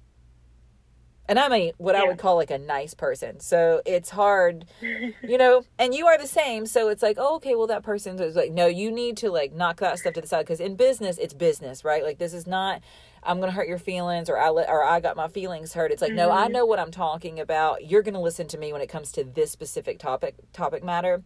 And 1.28 1.40
I'm 1.40 1.54
a 1.54 1.72
what 1.78 1.96
I 1.96 2.04
would 2.06 2.18
call 2.18 2.36
like 2.36 2.52
a 2.52 2.58
nice 2.58 2.94
person. 2.94 3.40
So 3.40 3.82
it's 3.86 4.10
hard, 4.10 4.66
you 4.82 5.38
know, 5.38 5.64
and 5.80 5.94
you 5.94 6.08
are 6.08 6.18
the 6.18 6.28
same. 6.28 6.66
So 6.66 6.90
it's 6.90 7.02
like, 7.02 7.18
oh, 7.20 7.36
okay, 7.36 7.56
well, 7.56 7.68
that 7.68 7.84
person 7.84 8.20
is 8.20 8.36
like, 8.36 8.52
no, 8.52 8.66
you 8.68 8.92
need 8.92 9.16
to 9.18 9.30
like 9.32 9.54
knock 9.54 9.80
that 9.80 9.98
stuff 10.00 10.14
to 10.16 10.22
the 10.22 10.28
side 10.28 10.42
because 10.42 10.60
in 10.60 10.76
business, 10.76 11.18
it's 11.18 11.34
business, 11.34 11.86
right? 11.86 12.04
Like, 12.04 12.18
this 12.18 12.34
is 12.34 12.48
not, 12.48 12.82
I'm 13.24 13.38
going 13.40 13.50
to 13.50 13.56
hurt 13.56 13.68
your 13.68 13.78
feelings 13.78 14.30
or 14.30 14.38
I 14.38 14.50
let, 14.50 14.68
or 14.68 14.84
I 14.84 15.00
got 15.00 15.16
my 15.16 15.28
feelings 15.30 15.74
hurt. 15.74 15.92
It's 15.92 16.02
like, 16.02 16.12
no, 16.12 16.32
I 16.32 16.48
know 16.48 16.66
what 16.66 16.80
I'm 16.80 16.92
talking 16.92 17.40
about. 17.40 17.86
You're 17.90 18.02
going 18.02 18.16
to 18.16 18.20
listen 18.20 18.48
to 18.50 18.58
me 18.58 18.74
when 18.74 18.82
it 18.82 18.90
comes 18.90 19.12
to 19.14 19.24
this 19.24 19.52
specific 19.52 20.00
topic, 20.00 20.36
topic 20.52 20.84
matter, 20.84 21.24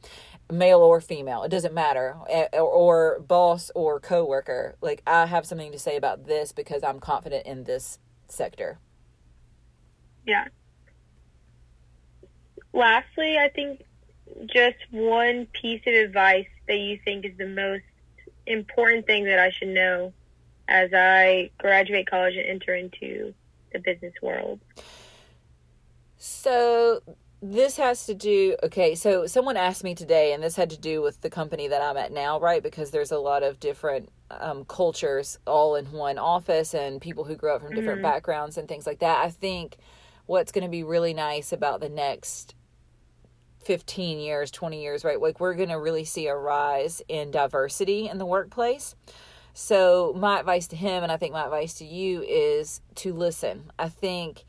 male 0.52 0.82
or 0.82 1.00
female. 1.02 1.42
It 1.44 1.50
doesn't 1.50 1.74
matter. 1.74 2.18
Eh, 2.30 2.48
Or, 2.54 2.62
or 2.62 3.20
boss 3.22 3.72
or 3.74 4.00
coworker. 4.02 4.76
Like, 4.82 5.02
I 5.08 5.26
have 5.26 5.46
something 5.48 5.72
to 5.72 5.80
say 5.80 5.96
about 5.96 6.28
this 6.28 6.52
because 6.52 6.84
I'm 6.84 7.00
confident 7.00 7.46
in 7.48 7.64
this 7.64 7.98
sector. 8.28 8.78
Yeah. 10.26 10.48
Lastly, 12.74 13.38
I 13.38 13.50
think 13.50 13.84
just 14.48 14.78
one 14.92 15.48
piece 15.48 15.82
of 15.88 15.94
advice 15.94 16.48
that 16.68 16.78
you 16.78 17.00
think 17.04 17.26
is 17.26 17.38
the 17.38 17.48
most 17.48 17.84
important 18.46 19.06
thing 19.06 19.26
that 19.26 19.40
I 19.40 19.50
should 19.50 19.70
know 19.70 20.14
as 20.68 20.92
I 20.94 21.52
graduate 21.58 22.10
college 22.10 22.36
and 22.36 22.46
enter 22.46 22.76
into 22.76 23.34
the 23.72 23.80
business 23.80 24.14
world. 24.22 24.60
So 26.18 27.02
this 27.42 27.78
has 27.78 28.06
to 28.08 28.14
do 28.14 28.56
okay 28.64 28.96
so 28.96 29.28
someone 29.28 29.58
asked 29.58 29.84
me 29.84 29.94
today 29.94 30.34
and 30.34 30.42
this 30.42 30.56
had 30.56 30.70
to 30.70 30.78
do 30.78 31.02
with 31.02 31.20
the 31.22 31.30
company 31.30 31.68
that 31.68 31.82
i'm 31.82 31.98
at 31.98 32.12
now 32.12 32.40
right 32.40 32.64
because 32.64 32.92
there's 32.92 33.12
a 33.12 33.20
lot 33.20 33.44
of 33.44 33.60
different 33.60 34.10
um, 34.32 34.66
cultures 34.66 35.38
all 35.46 35.76
in 35.76 35.92
one 35.92 36.18
office 36.18 36.74
and 36.74 37.02
people 37.02 37.24
who 37.24 37.36
grow 37.36 37.56
up 37.56 37.62
from 37.62 37.76
different 37.76 38.02
backgrounds 38.02 38.58
and 38.58 38.68
things 38.68 38.88
like 38.88 39.00
that 39.00 39.24
i 39.24 39.30
think 39.30 39.78
what's 40.26 40.52
going 40.52 40.64
to 40.64 40.70
be 40.70 40.84
really 40.84 41.14
nice 41.14 41.52
about 41.52 41.80
the 41.80 41.90
next 41.90 42.56
15 43.64 44.20
years 44.20 44.52
20 44.52 44.82
years 44.82 45.04
right 45.04 45.20
like 45.20 45.40
we're 45.40 45.56
going 45.56 45.70
to 45.70 45.80
really 45.80 46.06
see 46.06 46.28
a 46.28 46.36
rise 46.36 47.02
in 47.08 47.32
diversity 47.32 48.08
in 48.08 48.20
the 48.20 48.26
workplace 48.26 48.96
so 49.54 50.14
my 50.18 50.40
advice 50.40 50.68
to 50.68 50.76
him 50.76 51.02
and 51.02 51.12
i 51.12 51.18
think 51.18 51.34
my 51.34 51.44
advice 51.44 51.74
to 51.76 51.86
you 51.86 52.22
is 52.22 52.82
to 52.94 53.14
listen 53.14 53.72
i 53.80 53.90
think 53.90 54.46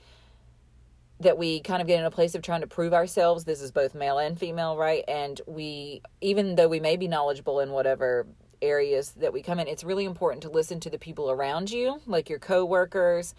that 1.21 1.39
we 1.39 1.61
kind 1.61 1.81
of 1.81 1.89
get 1.89 1.99
in 1.99 2.05
a 2.05 2.11
place 2.11 2.35
of 2.35 2.43
trying 2.43 2.61
to 2.61 2.67
prove 2.67 2.93
ourselves. 2.93 3.45
This 3.45 3.63
is 3.63 3.71
both 3.71 3.95
male 3.95 4.19
and 4.19 4.39
female, 4.39 4.77
right? 4.77 5.03
And 5.09 5.41
we, 5.47 6.03
even 6.21 6.57
though 6.57 6.69
we 6.69 6.81
may 6.81 6.97
be 6.97 7.09
knowledgeable 7.09 7.61
in 7.61 7.71
whatever 7.71 8.27
areas 8.61 9.13
that 9.13 9.33
we 9.33 9.43
come 9.43 9.59
in, 9.59 9.67
it's 9.67 9.85
really 9.85 10.05
important 10.05 10.43
to 10.43 10.51
listen 10.51 10.79
to 10.81 10.91
the 10.91 10.99
people 10.99 11.31
around 11.31 11.71
you, 11.71 12.01
like 12.07 12.29
your 12.29 12.39
coworkers 12.39 13.35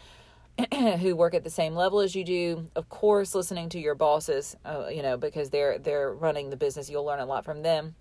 who 1.00 1.16
work 1.16 1.34
at 1.34 1.44
the 1.44 1.50
same 1.50 1.76
level 1.76 2.00
as 2.00 2.16
you 2.16 2.24
do. 2.24 2.70
Of 2.76 2.90
course, 2.90 3.36
listening 3.36 3.70
to 3.70 3.80
your 3.80 3.96
bosses, 3.96 4.56
uh, 4.66 4.88
you 4.88 5.02
know, 5.02 5.18
because 5.18 5.50
they're 5.50 5.78
they're 5.80 6.14
running 6.14 6.50
the 6.50 6.58
business. 6.58 6.90
You'll 6.90 7.06
learn 7.06 7.20
a 7.20 7.26
lot 7.26 7.46
from 7.46 7.62
them. 7.62 7.96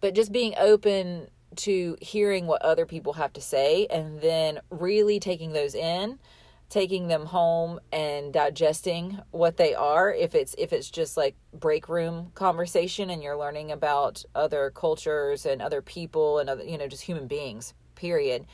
But 0.00 0.14
just 0.14 0.32
being 0.32 0.54
open 0.58 1.28
to 1.56 1.96
hearing 2.00 2.46
what 2.46 2.62
other 2.62 2.86
people 2.86 3.14
have 3.14 3.32
to 3.32 3.40
say 3.40 3.86
and 3.86 4.20
then 4.20 4.60
really 4.70 5.18
taking 5.18 5.52
those 5.52 5.74
in 5.74 6.18
taking 6.68 7.06
them 7.06 7.26
home 7.26 7.78
and 7.92 8.32
digesting 8.32 9.20
what 9.30 9.56
they 9.56 9.74
are 9.74 10.12
if 10.12 10.34
it's 10.34 10.54
if 10.58 10.72
it's 10.72 10.90
just 10.90 11.16
like 11.16 11.36
break 11.52 11.88
room 11.88 12.32
conversation 12.34 13.08
and 13.10 13.22
you're 13.22 13.36
learning 13.36 13.70
about 13.70 14.24
other 14.34 14.70
cultures 14.74 15.46
and 15.46 15.62
other 15.62 15.80
people 15.80 16.38
and 16.40 16.50
other 16.50 16.64
you 16.64 16.76
know 16.76 16.88
just 16.88 17.02
human 17.02 17.28
beings 17.28 17.72
period 17.94 18.44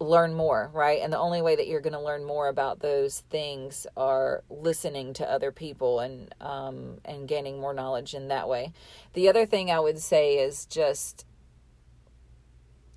learn 0.00 0.34
more 0.34 0.70
right? 0.74 1.00
And 1.02 1.12
the 1.12 1.18
only 1.18 1.40
way 1.40 1.56
that 1.56 1.66
you're 1.68 1.80
going 1.80 1.94
to 1.94 2.00
learn 2.00 2.24
more 2.24 2.48
about 2.48 2.80
those 2.80 3.20
things 3.30 3.86
are 3.96 4.42
listening 4.50 5.12
to 5.14 5.30
other 5.30 5.52
people 5.52 6.00
and 6.00 6.34
um 6.40 6.98
and 7.04 7.28
gaining 7.28 7.60
more 7.60 7.74
knowledge 7.74 8.14
in 8.14 8.28
that 8.28 8.48
way. 8.48 8.72
The 9.14 9.28
other 9.28 9.46
thing 9.46 9.70
i 9.70 9.80
would 9.80 9.98
say 9.98 10.38
is 10.38 10.66
just 10.66 11.24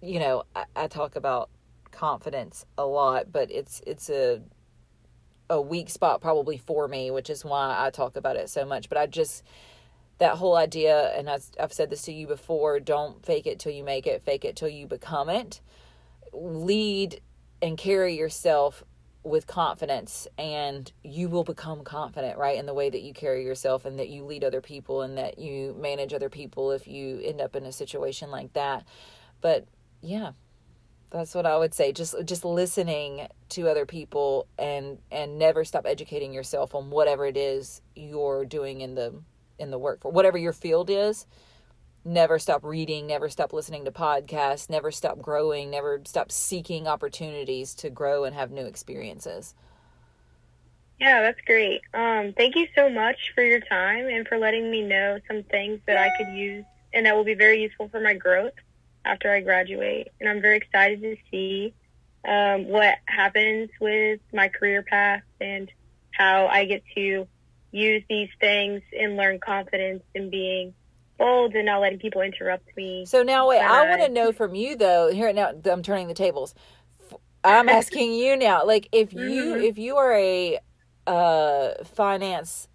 you 0.01 0.19
know 0.19 0.43
i, 0.55 0.65
I 0.75 0.87
talk 0.87 1.15
about 1.15 1.49
confidence 1.91 2.65
a 2.77 2.85
lot 2.85 3.31
but 3.31 3.49
it's 3.49 3.81
it's 3.87 4.09
a 4.09 4.41
a 5.49 5.61
weak 5.61 5.89
spot 5.89 6.21
probably 6.21 6.57
for 6.57 6.87
me 6.87 7.11
which 7.11 7.29
is 7.29 7.45
why 7.45 7.75
I 7.77 7.89
talk 7.89 8.15
about 8.15 8.35
it 8.35 8.49
so 8.49 8.65
much. 8.65 8.89
But 8.89 8.97
I 8.97 9.07
just 9.07 9.43
that 10.19 10.37
whole 10.37 10.55
idea 10.55 11.11
and 11.17 11.29
I've, 11.29 11.45
I've 11.59 11.73
said 11.73 11.89
this 11.89 12.01
to 12.03 12.11
you 12.11 12.27
before 12.27 12.79
don't 12.79 13.25
fake 13.25 13.47
it 13.47 13.59
till 13.59 13.71
you 13.71 13.83
make 13.83 14.07
it 14.07 14.23
fake 14.23 14.45
it 14.45 14.55
till 14.55 14.67
you 14.67 14.87
become 14.87 15.29
it 15.29 15.61
lead 16.39 17.21
and 17.61 17.77
carry 17.77 18.15
yourself 18.15 18.83
with 19.23 19.45
confidence 19.45 20.27
and 20.37 20.91
you 21.03 21.27
will 21.27 21.43
become 21.43 21.83
confident 21.83 22.37
right 22.37 22.57
in 22.57 22.65
the 22.65 22.73
way 22.73 22.89
that 22.89 23.01
you 23.01 23.13
carry 23.13 23.43
yourself 23.43 23.83
and 23.83 23.99
that 23.99 24.07
you 24.07 24.23
lead 24.23 24.43
other 24.43 24.61
people 24.61 25.01
and 25.01 25.17
that 25.17 25.37
you 25.37 25.75
manage 25.79 26.13
other 26.13 26.29
people 26.29 26.71
if 26.71 26.87
you 26.87 27.19
end 27.23 27.41
up 27.41 27.55
in 27.55 27.65
a 27.65 27.71
situation 27.71 28.31
like 28.31 28.53
that. 28.53 28.85
But 29.41 29.67
yeah 30.01 30.31
that's 31.09 31.33
what 31.33 31.45
i 31.45 31.57
would 31.57 31.73
say. 31.73 31.91
Just 31.91 32.15
just 32.25 32.43
listening 32.43 33.27
to 33.49 33.69
other 33.69 33.85
people 33.85 34.47
and 34.57 34.97
and 35.11 35.39
never 35.39 35.63
stop 35.63 35.85
educating 35.85 36.33
yourself 36.33 36.75
on 36.75 36.89
whatever 36.89 37.25
it 37.25 37.37
is 37.37 37.81
you're 37.95 38.45
doing 38.45 38.81
in 38.81 38.95
the 38.95 39.13
in 39.57 39.71
the 39.71 39.77
work 39.77 40.01
for 40.01 40.11
whatever 40.11 40.37
your 40.37 40.53
field 40.53 40.89
is 40.89 41.25
never 42.05 42.39
stop 42.39 42.63
reading, 42.63 43.07
never 43.07 43.29
stop 43.29 43.53
listening 43.53 43.85
to 43.85 43.91
podcasts, 43.91 44.69
never 44.69 44.91
stop 44.91 45.21
growing, 45.21 45.69
never 45.69 46.01
stop 46.05 46.31
seeking 46.31 46.87
opportunities 46.87 47.75
to 47.75 47.89
grow 47.89 48.23
and 48.23 48.35
have 48.35 48.51
new 48.51 48.65
experiences. 48.65 49.55
Yeah, 50.99 51.21
that's 51.21 51.41
great. 51.45 51.81
Um, 51.93 52.33
thank 52.35 52.55
you 52.55 52.67
so 52.75 52.89
much 52.89 53.33
for 53.35 53.43
your 53.43 53.59
time 53.59 54.07
and 54.07 54.27
for 54.27 54.37
letting 54.37 54.71
me 54.71 54.81
know 54.81 55.19
some 55.27 55.43
things 55.43 55.79
that 55.85 55.97
I 55.97 56.09
could 56.17 56.33
use 56.33 56.65
and 56.93 57.05
that 57.05 57.15
will 57.15 57.23
be 57.23 57.35
very 57.35 57.61
useful 57.61 57.89
for 57.89 57.99
my 57.99 58.15
growth 58.15 58.53
after 59.05 59.31
I 59.31 59.41
graduate. 59.41 60.07
And 60.19 60.27
I'm 60.27 60.41
very 60.41 60.57
excited 60.57 61.01
to 61.01 61.15
see 61.29 61.73
um, 62.27 62.67
what 62.67 62.95
happens 63.05 63.69
with 63.79 64.19
my 64.33 64.47
career 64.47 64.81
path 64.81 65.21
and 65.39 65.71
how 66.11 66.47
I 66.47 66.65
get 66.65 66.83
to 66.95 67.27
use 67.71 68.03
these 68.09 68.29
things 68.39 68.81
and 68.97 69.17
learn 69.17 69.39
confidence 69.39 70.03
in 70.15 70.29
being 70.29 70.73
bold 71.17 71.53
and 71.55 71.65
not 71.65 71.81
letting 71.81 71.99
people 71.99 72.21
interrupt 72.21 72.75
me. 72.75 73.05
So 73.05 73.23
now, 73.23 73.47
wait, 73.47 73.59
I 73.59 73.89
want 73.89 74.01
to 74.01 74.09
know 74.09 74.31
from 74.31 74.55
you 74.55 74.75
though. 74.75 75.11
Here 75.11 75.31
now, 75.33 75.53
I'm 75.65 75.83
turning 75.83 76.07
the 76.07 76.13
tables. 76.13 76.53
I'm 77.43 77.69
asking 77.69 78.13
you 78.13 78.35
now, 78.35 78.65
like 78.65 78.89
if 78.91 79.13
you 79.13 79.19
mm-hmm. 79.19 79.63
if 79.63 79.77
you 79.77 79.95
are 79.97 80.13
a 80.13 80.59
uh, 81.05 81.83
finance, 81.83 82.67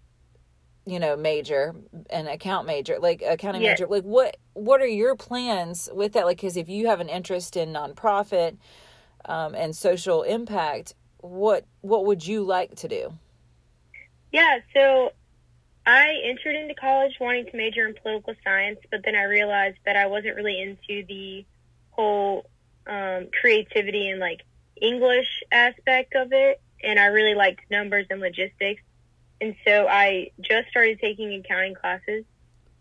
you 0.85 0.99
know, 0.99 1.15
major, 1.15 1.75
an 2.09 2.27
account 2.27 2.65
major, 2.65 2.97
like 2.99 3.21
accounting 3.21 3.61
yes. 3.61 3.79
major, 3.79 3.89
like 3.89 4.03
what 4.03 4.37
what 4.53 4.81
are 4.81 4.87
your 4.87 5.15
plans 5.15 5.89
with 5.93 6.13
that? 6.13 6.25
Like, 6.25 6.37
because 6.37 6.57
if 6.57 6.69
you 6.69 6.87
have 6.87 6.99
an 6.99 7.09
interest 7.09 7.55
in 7.55 7.69
nonprofit 7.69 8.57
um, 9.25 9.53
and 9.53 9.75
social 9.75 10.23
impact, 10.23 10.95
what 11.17 11.65
what 11.81 12.05
would 12.05 12.25
you 12.25 12.43
like 12.43 12.75
to 12.77 12.87
do? 12.87 13.13
Yeah, 14.31 14.59
so 14.73 15.11
I 15.85 16.21
entered 16.23 16.55
into 16.55 16.75
college 16.75 17.13
wanting 17.19 17.45
to 17.47 17.57
major 17.57 17.85
in 17.85 17.93
political 17.93 18.33
science, 18.43 18.79
but 18.89 19.01
then 19.03 19.15
I 19.15 19.23
realized 19.23 19.77
that 19.85 19.95
I 19.95 20.07
wasn't 20.07 20.35
really 20.35 20.61
into 20.61 21.05
the 21.07 21.45
whole 21.91 22.49
um, 22.87 23.27
creativity 23.39 24.09
and 24.09 24.19
like 24.19 24.41
English 24.81 25.43
aspect 25.51 26.15
of 26.15 26.29
it. 26.31 26.61
And 26.81 26.99
I 26.99 27.05
really 27.07 27.35
liked 27.35 27.61
numbers 27.69 28.05
and 28.09 28.21
logistics. 28.21 28.81
And 29.41 29.55
so 29.65 29.87
I 29.87 30.31
just 30.41 30.69
started 30.69 30.99
taking 31.01 31.33
accounting 31.33 31.75
classes. 31.75 32.23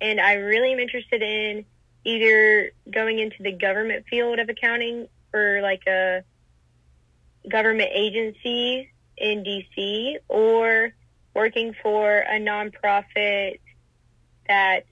And 0.00 0.20
I 0.20 0.34
really 0.34 0.72
am 0.72 0.78
interested 0.78 1.22
in 1.22 1.64
either 2.04 2.72
going 2.90 3.18
into 3.18 3.42
the 3.42 3.52
government 3.52 4.06
field 4.08 4.38
of 4.38 4.48
accounting 4.48 5.08
for 5.30 5.60
like 5.60 5.86
a 5.86 6.22
government 7.48 7.90
agency 7.92 8.90
in 9.16 9.44
DC 9.44 10.16
or 10.28 10.92
working 11.34 11.74
for 11.82 12.18
a 12.18 12.38
nonprofit 12.38 13.60
that 14.48 14.84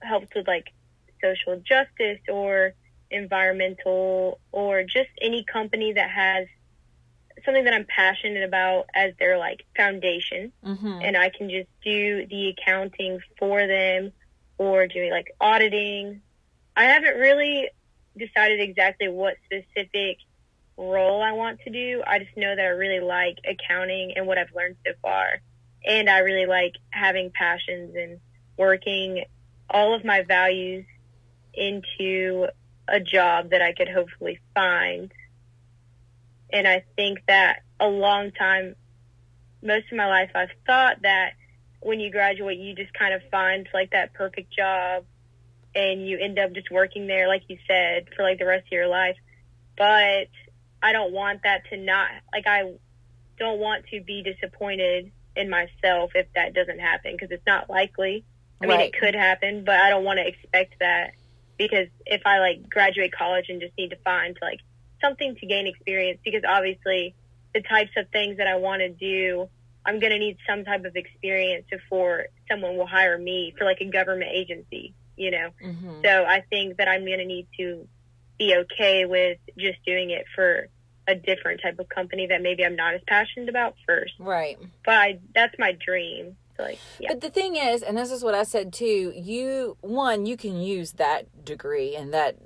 helps 0.00 0.28
with 0.34 0.46
like 0.46 0.72
social 1.22 1.60
justice 1.60 2.20
or 2.28 2.74
environmental 3.10 4.40
or 4.52 4.82
just 4.82 5.08
any 5.20 5.44
company 5.44 5.92
that 5.92 6.10
has 6.10 6.46
something 7.44 7.64
that 7.64 7.74
I'm 7.74 7.86
passionate 7.86 8.44
about 8.44 8.86
as 8.94 9.12
their 9.18 9.38
like 9.38 9.64
foundation 9.76 10.52
mm-hmm. 10.64 11.00
and 11.02 11.16
I 11.16 11.30
can 11.30 11.50
just 11.50 11.68
do 11.82 12.26
the 12.26 12.48
accounting 12.48 13.20
for 13.38 13.66
them 13.66 14.12
or 14.58 14.86
doing 14.86 15.10
like 15.10 15.34
auditing. 15.40 16.20
I 16.76 16.84
haven't 16.84 17.16
really 17.16 17.68
decided 18.16 18.60
exactly 18.60 19.08
what 19.08 19.36
specific 19.44 20.18
role 20.76 21.22
I 21.22 21.32
want 21.32 21.60
to 21.60 21.70
do. 21.70 22.02
I 22.06 22.18
just 22.18 22.36
know 22.36 22.54
that 22.54 22.64
I 22.64 22.68
really 22.68 23.00
like 23.00 23.38
accounting 23.48 24.12
and 24.16 24.26
what 24.26 24.38
I've 24.38 24.54
learned 24.54 24.76
so 24.86 24.92
far 25.02 25.40
and 25.84 26.08
I 26.08 26.18
really 26.20 26.46
like 26.46 26.74
having 26.90 27.30
passions 27.30 27.94
and 27.94 28.20
working 28.56 29.24
all 29.68 29.94
of 29.94 30.04
my 30.04 30.22
values 30.22 30.86
into 31.52 32.46
a 32.88 33.00
job 33.00 33.50
that 33.50 33.62
I 33.62 33.72
could 33.72 33.88
hopefully 33.88 34.40
find. 34.54 35.12
And 36.52 36.66
I 36.66 36.84
think 36.96 37.20
that 37.26 37.60
a 37.80 37.88
long 37.88 38.30
time, 38.32 38.76
most 39.62 39.90
of 39.90 39.96
my 39.96 40.06
life, 40.06 40.30
I've 40.34 40.50
thought 40.66 41.02
that 41.02 41.32
when 41.80 42.00
you 42.00 42.10
graduate, 42.10 42.58
you 42.58 42.74
just 42.74 42.94
kind 42.94 43.14
of 43.14 43.22
find 43.30 43.68
like 43.74 43.90
that 43.90 44.14
perfect 44.14 44.52
job 44.52 45.04
and 45.74 46.06
you 46.06 46.18
end 46.18 46.38
up 46.38 46.52
just 46.52 46.70
working 46.70 47.06
there, 47.06 47.28
like 47.28 47.42
you 47.48 47.58
said, 47.66 48.06
for 48.16 48.22
like 48.22 48.38
the 48.38 48.46
rest 48.46 48.66
of 48.66 48.72
your 48.72 48.86
life. 48.86 49.16
But 49.76 50.28
I 50.82 50.92
don't 50.92 51.12
want 51.12 51.42
that 51.42 51.62
to 51.70 51.76
not, 51.76 52.08
like, 52.32 52.46
I 52.46 52.74
don't 53.38 53.58
want 53.58 53.86
to 53.92 54.00
be 54.00 54.22
disappointed 54.22 55.10
in 55.36 55.50
myself 55.50 56.12
if 56.14 56.26
that 56.34 56.54
doesn't 56.54 56.78
happen 56.78 57.12
because 57.12 57.30
it's 57.30 57.46
not 57.46 57.68
likely. 57.68 58.24
I 58.60 58.66
mean, 58.66 58.76
right. 58.78 58.94
it 58.94 58.98
could 58.98 59.14
happen, 59.14 59.64
but 59.64 59.76
I 59.80 59.90
don't 59.90 60.04
want 60.04 60.18
to 60.18 60.26
expect 60.26 60.76
that 60.80 61.12
because 61.58 61.88
if 62.06 62.22
I 62.24 62.38
like 62.38 62.68
graduate 62.68 63.12
college 63.12 63.46
and 63.48 63.60
just 63.60 63.76
need 63.76 63.90
to 63.90 63.96
find 64.04 64.36
like 64.40 64.60
something 65.00 65.36
to 65.36 65.46
gain 65.46 65.66
experience, 65.66 66.20
because 66.24 66.42
obviously 66.48 67.14
the 67.54 67.62
types 67.62 67.90
of 67.96 68.08
things 68.10 68.38
that 68.38 68.46
I 68.46 68.56
want 68.56 68.80
to 68.80 68.88
do, 68.88 69.48
I'm 69.84 70.00
going 70.00 70.12
to 70.12 70.18
need 70.18 70.38
some 70.48 70.64
type 70.64 70.84
of 70.84 70.96
experience 70.96 71.66
before 71.70 72.26
someone 72.50 72.76
will 72.76 72.86
hire 72.86 73.18
me 73.18 73.54
for 73.58 73.64
like 73.64 73.80
a 73.80 73.86
government 73.86 74.30
agency, 74.32 74.94
you 75.16 75.30
know? 75.30 75.50
Mm-hmm. 75.62 76.00
So 76.04 76.24
I 76.24 76.42
think 76.48 76.78
that 76.78 76.88
I'm 76.88 77.04
going 77.04 77.18
to 77.18 77.26
need 77.26 77.46
to 77.58 77.86
be 78.38 78.56
okay 78.56 79.04
with 79.04 79.38
just 79.58 79.84
doing 79.84 80.10
it 80.10 80.24
for 80.34 80.68
a 81.06 81.14
different 81.14 81.60
type 81.62 81.78
of 81.78 81.88
company 81.88 82.26
that 82.28 82.42
maybe 82.42 82.64
I'm 82.64 82.76
not 82.76 82.94
as 82.94 83.00
passionate 83.06 83.48
about 83.48 83.74
first. 83.86 84.14
Right. 84.18 84.58
But 84.84 84.94
I, 84.94 85.18
that's 85.34 85.58
my 85.58 85.72
dream. 85.72 86.36
like, 86.58 86.78
yeah. 86.98 87.10
But 87.10 87.20
the 87.20 87.30
thing 87.30 87.56
is, 87.56 87.82
and 87.82 87.96
this 87.96 88.10
is 88.10 88.22
what 88.22 88.34
I 88.34 88.42
said 88.42 88.72
too, 88.72 89.12
you 89.14 89.76
one, 89.80 90.26
you 90.26 90.36
can 90.36 90.60
use 90.60 90.92
that 90.92 91.44
degree 91.44 91.94
and 91.96 92.12
that 92.14 92.36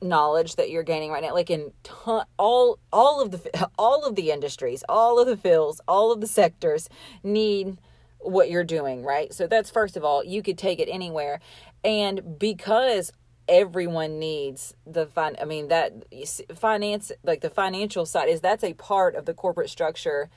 knowledge 0.00 0.56
that 0.56 0.68
you're 0.68 0.82
gaining 0.82 1.12
right 1.12 1.22
now 1.22 1.32
like 1.32 1.48
in 1.48 1.72
ton, 1.84 2.24
all 2.36 2.78
all 2.92 3.20
of 3.20 3.30
the 3.30 3.70
all 3.78 4.04
of 4.04 4.16
the 4.16 4.30
industries, 4.30 4.82
all 4.88 5.20
of 5.20 5.26
the 5.26 5.36
fields, 5.36 5.80
all 5.86 6.12
of 6.12 6.20
the 6.20 6.26
sectors 6.26 6.88
need 7.22 7.78
what 8.18 8.50
you're 8.50 8.64
doing, 8.64 9.04
right? 9.04 9.32
So 9.32 9.46
that's 9.46 9.70
first 9.70 9.96
of 9.96 10.04
all, 10.04 10.24
you 10.24 10.42
could 10.42 10.58
take 10.58 10.78
it 10.78 10.88
anywhere. 10.88 11.40
And 11.84 12.38
because 12.38 13.12
everyone 13.48 14.18
needs 14.18 14.74
the 14.86 15.06
fun 15.06 15.36
i 15.40 15.44
mean 15.44 15.68
that 15.68 15.92
finance 16.54 17.10
like 17.24 17.40
the 17.40 17.50
financial 17.50 18.06
side 18.06 18.28
is 18.28 18.40
that's 18.40 18.64
a 18.64 18.72
part 18.74 19.14
of 19.14 19.24
the 19.24 19.34
corporate 19.34 19.68
structure 19.68 20.30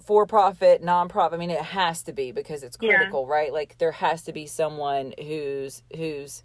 for 0.00 0.26
profit 0.26 0.82
nonprofit 0.82 1.34
i 1.34 1.36
mean 1.36 1.50
it 1.50 1.60
has 1.60 2.02
to 2.02 2.12
be 2.12 2.32
because 2.32 2.62
it's 2.62 2.76
critical 2.76 3.26
yeah. 3.26 3.32
right 3.32 3.52
like 3.52 3.76
there 3.78 3.92
has 3.92 4.22
to 4.22 4.32
be 4.32 4.46
someone 4.46 5.12
who's 5.18 5.82
who's 5.96 6.44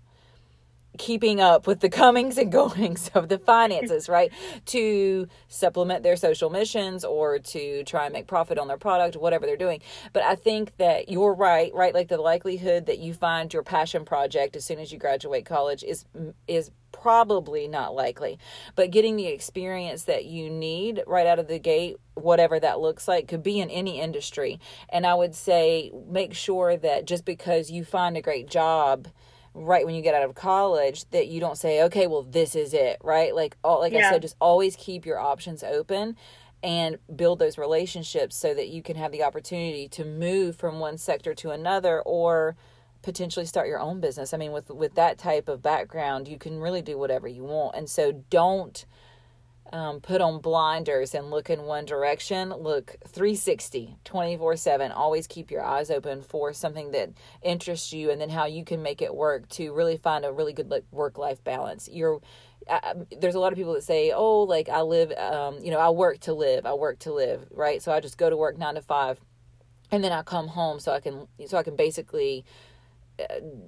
keeping 0.98 1.42
up 1.42 1.68
with 1.68 1.80
the 1.80 1.90
comings 1.90 2.38
and 2.38 2.52
goings 2.52 3.10
of 3.14 3.30
the 3.30 3.38
finances, 3.40 4.10
right? 4.10 4.32
to 4.66 5.28
supplement 5.48 6.04
their 6.04 6.16
social 6.16 6.50
missions 6.50 7.04
or 7.04 7.40
to 7.40 7.84
try 7.84 8.06
and 8.06 8.14
make 8.14 8.28
profit 8.28 8.58
on 8.58 8.68
their 8.68 8.78
product, 8.78 9.16
whatever 9.16 9.46
they're 9.46 9.58
doing. 9.58 9.82
But 10.14 10.24
I 10.24 10.36
think 10.36 10.78
that 10.78 11.10
you're 11.10 11.34
right, 11.34 11.74
right? 11.74 11.94
Like 11.94 12.08
the 12.08 12.18
likelihood 12.18 12.86
that 12.88 13.00
you 13.00 13.14
find 13.14 13.54
your 13.54 13.64
passion 13.64 14.06
project 14.06 14.56
as 14.56 14.66
soon 14.66 14.80
as 14.80 14.92
you 14.92 15.00
graduate 15.00 15.46
college 15.46 15.84
is 15.84 16.06
is 16.48 16.72
probably 16.92 17.68
not 17.68 17.96
likely. 17.96 18.38
But 18.76 18.92
getting 18.92 19.16
the 19.16 19.28
experience 19.28 20.04
that 20.04 20.26
you 20.26 20.50
need 20.50 21.04
right 21.08 21.28
out 21.28 21.40
of 21.40 21.48
the 21.48 21.60
gate, 21.60 21.98
whatever 22.14 22.60
that 22.60 22.80
looks 22.80 23.08
like, 23.08 23.28
could 23.28 23.44
be 23.44 23.60
in 23.60 23.70
any 23.70 24.00
industry. 24.00 24.60
And 24.90 25.06
I 25.06 25.16
would 25.16 25.36
say 25.36 25.92
make 26.08 26.34
sure 26.36 26.78
that 26.78 27.06
just 27.06 27.26
because 27.26 27.72
you 27.72 27.84
find 27.84 28.16
a 28.16 28.22
great 28.22 28.48
job 28.48 29.08
right 29.54 29.86
when 29.86 29.96
you 29.96 30.02
get 30.02 30.16
out 30.16 30.24
of 30.24 30.34
college 30.34 31.10
that 31.12 31.28
you 31.28 31.40
don't 31.40 31.58
say 31.58 31.84
okay 31.84 32.08
well 32.08 32.24
this 32.24 32.56
is 32.56 32.74
it 32.74 32.98
right 33.04 33.36
like 33.36 33.56
all 33.64 33.80
like 33.80 33.94
yeah. 33.94 34.08
i 34.08 34.12
said 34.12 34.22
just 34.22 34.36
always 34.42 34.76
keep 34.76 35.06
your 35.06 35.20
options 35.20 35.64
open 35.64 36.16
and 36.64 36.98
build 37.14 37.40
those 37.40 37.58
relationships 37.58 38.36
so 38.36 38.54
that 38.54 38.70
you 38.70 38.82
can 38.82 38.96
have 38.96 39.12
the 39.12 39.22
opportunity 39.22 39.88
to 39.90 40.06
move 40.06 40.56
from 40.56 40.80
one 40.80 40.98
sector 40.98 41.34
to 41.36 41.52
another 41.52 42.02
or 42.02 42.56
potentially 43.02 43.46
start 43.46 43.68
your 43.68 43.82
own 43.82 44.00
business. 44.00 44.34
I 44.34 44.38
mean 44.38 44.54
with 44.54 44.70
with 44.70 44.96
that 44.96 45.18
type 45.18 45.50
of 45.50 45.62
background, 45.62 46.28
you 46.28 46.40
can 46.40 46.60
really 46.60 46.82
do 46.82 46.98
whatever 46.98 47.28
you 47.28 47.44
want. 47.44 47.76
And 47.76 47.90
so 47.90 48.24
don't 48.30 48.86
um, 49.72 50.02
put 50.02 50.22
on 50.22 50.42
blinders 50.42 51.16
and 51.16 51.32
look 51.32 51.50
in 51.50 51.64
one 51.64 51.86
direction. 51.86 52.50
Look 52.50 52.96
360, 53.08 53.98
24 54.04 54.56
7. 54.58 54.92
Always 54.92 55.28
keep 55.28 55.50
your 55.50 55.64
eyes 55.64 55.90
open 55.90 56.22
for 56.22 56.54
something 56.54 56.92
that 56.92 57.12
interests 57.42 57.94
you 57.94 58.12
and 58.12 58.20
then 58.20 58.30
how 58.30 58.46
you 58.46 58.66
can 58.66 58.84
make 58.84 59.02
it 59.02 59.16
work 59.16 59.48
to 59.50 59.74
really 59.74 59.98
find 59.98 60.26
a 60.26 60.32
really 60.32 60.54
good 60.54 60.70
like, 60.70 60.86
work 60.92 61.18
life 61.18 61.44
balance. 61.44 61.90
You're 61.92 62.22
I, 62.70 62.94
there's 63.20 63.36
a 63.36 63.40
lot 63.40 63.52
of 63.52 63.58
people 63.58 63.74
that 63.74 63.84
say, 63.84 64.12
"Oh, 64.12 64.42
like 64.42 64.70
I 64.70 64.82
live, 64.82 65.12
um, 65.18 65.60
you 65.62 65.72
know, 65.72 65.80
I 65.80 65.90
work 65.90 66.20
to 66.22 66.34
live. 66.34 66.66
I 66.66 66.74
work 66.74 67.00
to 67.00 67.14
live." 67.14 67.48
Right? 67.52 67.82
So 67.82 67.92
I 67.92 68.00
just 68.00 68.18
go 68.18 68.30
to 68.30 68.38
work 68.38 68.58
nine 68.58 68.76
to 68.76 68.82
five, 68.82 69.20
and 69.92 70.04
then 70.04 70.12
I 70.12 70.22
come 70.22 70.48
home 70.48 70.80
so 70.80 70.94
I 70.94 71.00
can 71.00 71.28
so 71.46 71.58
I 71.58 71.64
can 71.64 71.76
basically 71.76 72.46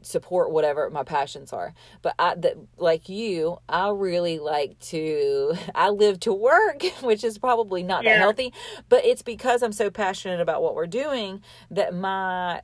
support 0.01 0.51
whatever 0.51 0.89
my 0.89 1.03
passions 1.03 1.53
are. 1.53 1.73
But 2.01 2.15
i 2.19 2.35
that 2.35 2.57
like 2.77 3.09
you 3.09 3.57
i 3.69 3.89
really 3.89 4.39
like 4.39 4.77
to 4.79 5.53
i 5.75 5.89
live 5.89 6.19
to 6.21 6.33
work 6.33 6.83
which 7.01 7.23
is 7.23 7.37
probably 7.37 7.83
not 7.83 8.03
yeah. 8.03 8.13
that 8.13 8.19
healthy 8.19 8.53
but 8.89 9.05
it's 9.05 9.21
because 9.21 9.63
i'm 9.63 9.71
so 9.71 9.89
passionate 9.89 10.41
about 10.41 10.61
what 10.61 10.75
we're 10.75 10.87
doing 10.87 11.41
that 11.71 11.93
my 11.93 12.61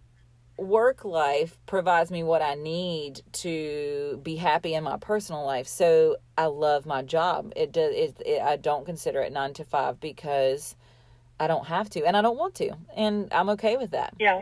work 0.58 1.04
life 1.06 1.60
provides 1.66 2.12
me 2.12 2.24
what 2.24 2.42
i 2.42 2.56
need 2.56 3.22
to 3.32 4.20
be 4.24 4.36
happy 4.36 4.74
in 4.74 4.84
my 4.84 4.98
personal 4.98 5.46
life. 5.46 5.68
So 5.68 6.18
i 6.38 6.46
love 6.46 6.86
my 6.86 7.02
job. 7.02 7.54
It 7.56 7.72
does 7.72 7.94
it, 7.96 8.22
it 8.26 8.42
i 8.42 8.58
don't 8.58 8.86
consider 8.86 9.22
it 9.22 9.34
9 9.34 9.54
to 9.54 9.64
5 9.64 10.00
because 10.00 10.76
i 11.40 11.48
don't 11.48 11.66
have 11.66 11.90
to 11.92 12.06
and 12.06 12.16
i 12.16 12.22
don't 12.22 12.38
want 12.38 12.56
to 12.56 12.72
and 12.96 13.32
i'm 13.34 13.50
okay 13.50 13.78
with 13.78 13.92
that. 13.92 14.14
Yeah 14.20 14.42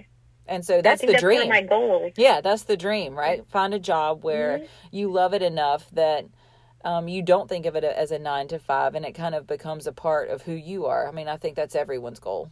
and 0.49 0.65
so 0.65 0.81
that's 0.81 1.01
the 1.01 1.07
that's 1.07 1.21
dream. 1.21 1.47
my 1.47 1.61
goal. 1.61 2.11
Yeah, 2.17 2.41
that's 2.41 2.63
the 2.63 2.75
dream, 2.75 3.15
right? 3.15 3.45
Find 3.49 3.73
a 3.73 3.79
job 3.79 4.23
where 4.23 4.57
mm-hmm. 4.57 4.65
you 4.91 5.11
love 5.11 5.33
it 5.33 5.41
enough 5.41 5.89
that 5.91 6.25
um, 6.83 7.07
you 7.07 7.21
don't 7.21 7.47
think 7.47 7.65
of 7.65 7.75
it 7.75 7.83
as 7.83 8.11
a 8.11 8.19
nine 8.19 8.47
to 8.49 8.59
five, 8.59 8.95
and 8.95 9.05
it 9.05 9.13
kind 9.13 9.35
of 9.35 9.47
becomes 9.47 9.87
a 9.87 9.91
part 9.91 10.29
of 10.29 10.41
who 10.41 10.53
you 10.53 10.85
are. 10.87 11.07
I 11.07 11.11
mean, 11.11 11.27
I 11.27 11.37
think 11.37 11.55
that's 11.55 11.75
everyone's 11.75 12.19
goal. 12.19 12.51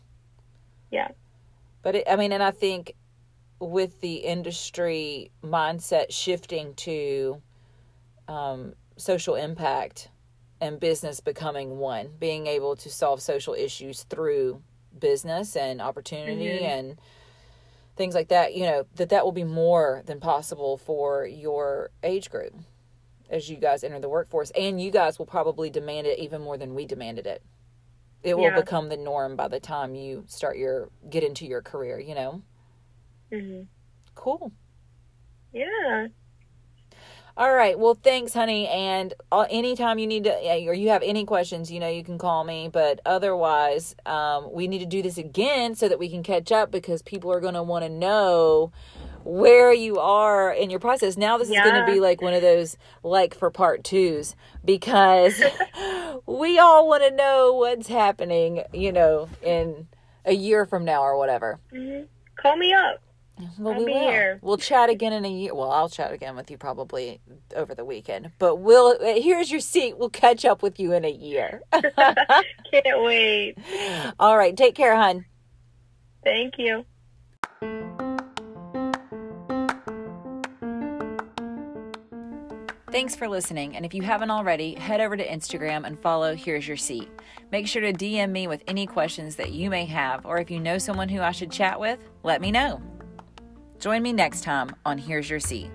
Yeah. 0.91 1.09
But 1.81 1.95
it, 1.95 2.03
I 2.09 2.15
mean, 2.15 2.31
and 2.31 2.43
I 2.43 2.51
think 2.51 2.93
with 3.59 4.01
the 4.01 4.15
industry 4.15 5.31
mindset 5.43 6.11
shifting 6.11 6.75
to 6.75 7.41
um, 8.27 8.73
social 8.97 9.35
impact 9.35 10.09
and 10.61 10.79
business 10.79 11.19
becoming 11.19 11.77
one, 11.77 12.09
being 12.19 12.47
able 12.47 12.75
to 12.75 12.89
solve 12.89 13.21
social 13.21 13.53
issues 13.53 14.03
through 14.03 14.61
business 14.99 15.55
and 15.55 15.81
opportunity 15.81 16.49
mm-hmm. 16.49 16.65
and 16.65 16.97
things 17.97 18.15
like 18.15 18.29
that, 18.29 18.55
you 18.55 18.63
know, 18.63 18.85
that 18.95 19.09
that 19.09 19.25
will 19.25 19.31
be 19.31 19.43
more 19.43 20.03
than 20.05 20.19
possible 20.19 20.77
for 20.77 21.25
your 21.25 21.89
age 22.03 22.29
group 22.29 22.53
as 23.29 23.49
you 23.49 23.57
guys 23.57 23.83
enter 23.83 23.99
the 23.99 24.09
workforce. 24.09 24.51
And 24.51 24.81
you 24.81 24.91
guys 24.91 25.19
will 25.19 25.25
probably 25.25 25.69
demand 25.69 26.07
it 26.07 26.19
even 26.19 26.41
more 26.41 26.57
than 26.57 26.75
we 26.75 26.85
demanded 26.85 27.27
it. 27.27 27.43
It 28.23 28.37
will 28.37 28.45
yeah. 28.45 28.55
become 28.55 28.89
the 28.89 28.97
norm 28.97 29.35
by 29.35 29.47
the 29.47 29.59
time 29.59 29.95
you 29.95 30.23
start 30.27 30.57
your 30.57 30.89
get 31.09 31.23
into 31.23 31.45
your 31.45 31.61
career, 31.61 31.99
you 31.99 32.15
know. 32.15 32.41
hmm 33.31 33.61
Cool. 34.15 34.51
Yeah. 35.53 36.07
All 37.37 37.53
right. 37.53 37.77
Well, 37.77 37.93
thanks, 37.93 38.33
honey. 38.33 38.67
And 38.67 39.13
uh, 39.31 39.45
anytime 39.51 39.99
you 39.99 40.07
need 40.07 40.23
to, 40.23 40.33
or 40.67 40.73
you 40.73 40.89
have 40.89 41.03
any 41.03 41.23
questions, 41.23 41.71
you 41.71 41.79
know, 41.79 41.87
you 41.87 42.03
can 42.03 42.17
call 42.17 42.43
me. 42.43 42.67
But 42.67 42.99
otherwise, 43.05 43.95
um, 44.07 44.51
we 44.51 44.67
need 44.67 44.79
to 44.79 44.87
do 44.87 45.03
this 45.03 45.19
again 45.19 45.75
so 45.75 45.87
that 45.87 45.99
we 45.99 46.09
can 46.09 46.23
catch 46.23 46.51
up 46.51 46.71
because 46.71 47.03
people 47.03 47.31
are 47.31 47.39
going 47.39 47.53
to 47.53 47.61
want 47.61 47.85
to 47.85 47.89
know 47.89 48.71
where 49.23 49.71
you 49.71 49.99
are 49.99 50.51
in 50.51 50.71
your 50.71 50.79
process. 50.79 51.15
Now, 51.15 51.37
this 51.37 51.51
yeah. 51.51 51.63
is 51.63 51.71
going 51.71 51.85
to 51.85 51.91
be 51.93 51.99
like 51.99 52.23
one 52.23 52.33
of 52.33 52.41
those 52.41 52.75
like 53.03 53.35
for 53.35 53.51
part 53.51 53.83
twos 53.83 54.35
because 54.65 55.39
we 56.25 56.57
all 56.57 56.87
want 56.87 57.03
to 57.03 57.11
know 57.11 57.53
what's 57.53 57.87
happening, 57.87 58.63
you 58.73 58.91
know, 58.91 59.29
in 59.43 59.87
a 60.25 60.33
year 60.33 60.65
from 60.65 60.85
now 60.85 61.03
or 61.03 61.19
whatever. 61.19 61.59
Mm-hmm. 61.71 62.05
Call 62.41 62.57
me 62.57 62.73
up. 62.73 62.99
Well, 63.59 63.73
I'll 63.73 63.79
we 63.79 63.85
be 63.85 63.93
will. 63.93 63.99
here. 63.99 64.39
We'll 64.41 64.57
chat 64.57 64.89
again 64.89 65.13
in 65.13 65.25
a 65.25 65.29
year. 65.29 65.53
Well, 65.53 65.71
I'll 65.71 65.89
chat 65.89 66.11
again 66.11 66.35
with 66.35 66.49
you 66.49 66.57
probably 66.57 67.21
over 67.55 67.75
the 67.75 67.85
weekend. 67.85 68.31
But 68.39 68.57
we'll 68.57 68.97
uh, 69.01 69.19
here's 69.21 69.51
your 69.51 69.59
seat. 69.59 69.97
We'll 69.97 70.09
catch 70.09 70.45
up 70.45 70.63
with 70.63 70.79
you 70.79 70.93
in 70.93 71.05
a 71.05 71.11
year. 71.11 71.61
Can't 71.71 73.03
wait. 73.03 73.55
All 74.19 74.37
right. 74.37 74.55
Take 74.55 74.75
care, 74.75 74.95
hon. 74.95 75.25
Thank 76.23 76.55
you. 76.57 76.85
Thanks 82.91 83.15
for 83.15 83.27
listening, 83.27 83.75
and 83.75 83.85
if 83.85 83.93
you 83.93 84.01
haven't 84.01 84.31
already, 84.31 84.73
head 84.73 85.01
over 85.01 85.15
to 85.15 85.27
Instagram 85.27 85.85
and 85.85 85.99
follow 85.99 86.35
Here's 86.35 86.67
Your 86.67 86.77
Seat. 86.77 87.07
Make 87.51 87.67
sure 87.67 87.81
to 87.81 87.93
DM 87.93 88.31
me 88.31 88.47
with 88.47 88.63
any 88.65 88.87
questions 88.87 89.35
that 89.35 89.51
you 89.51 89.69
may 89.69 89.85
have, 89.85 90.25
or 90.25 90.39
if 90.39 90.49
you 90.49 90.59
know 90.59 90.77
someone 90.77 91.09
who 91.09 91.21
I 91.21 91.31
should 91.31 91.51
chat 91.51 91.79
with, 91.79 91.99
let 92.23 92.41
me 92.41 92.49
know. 92.49 92.81
Join 93.79 94.01
me 94.01 94.13
next 94.13 94.43
time 94.43 94.75
on 94.85 94.97
Here's 94.97 95.29
Your 95.29 95.39
Seat. 95.39 95.69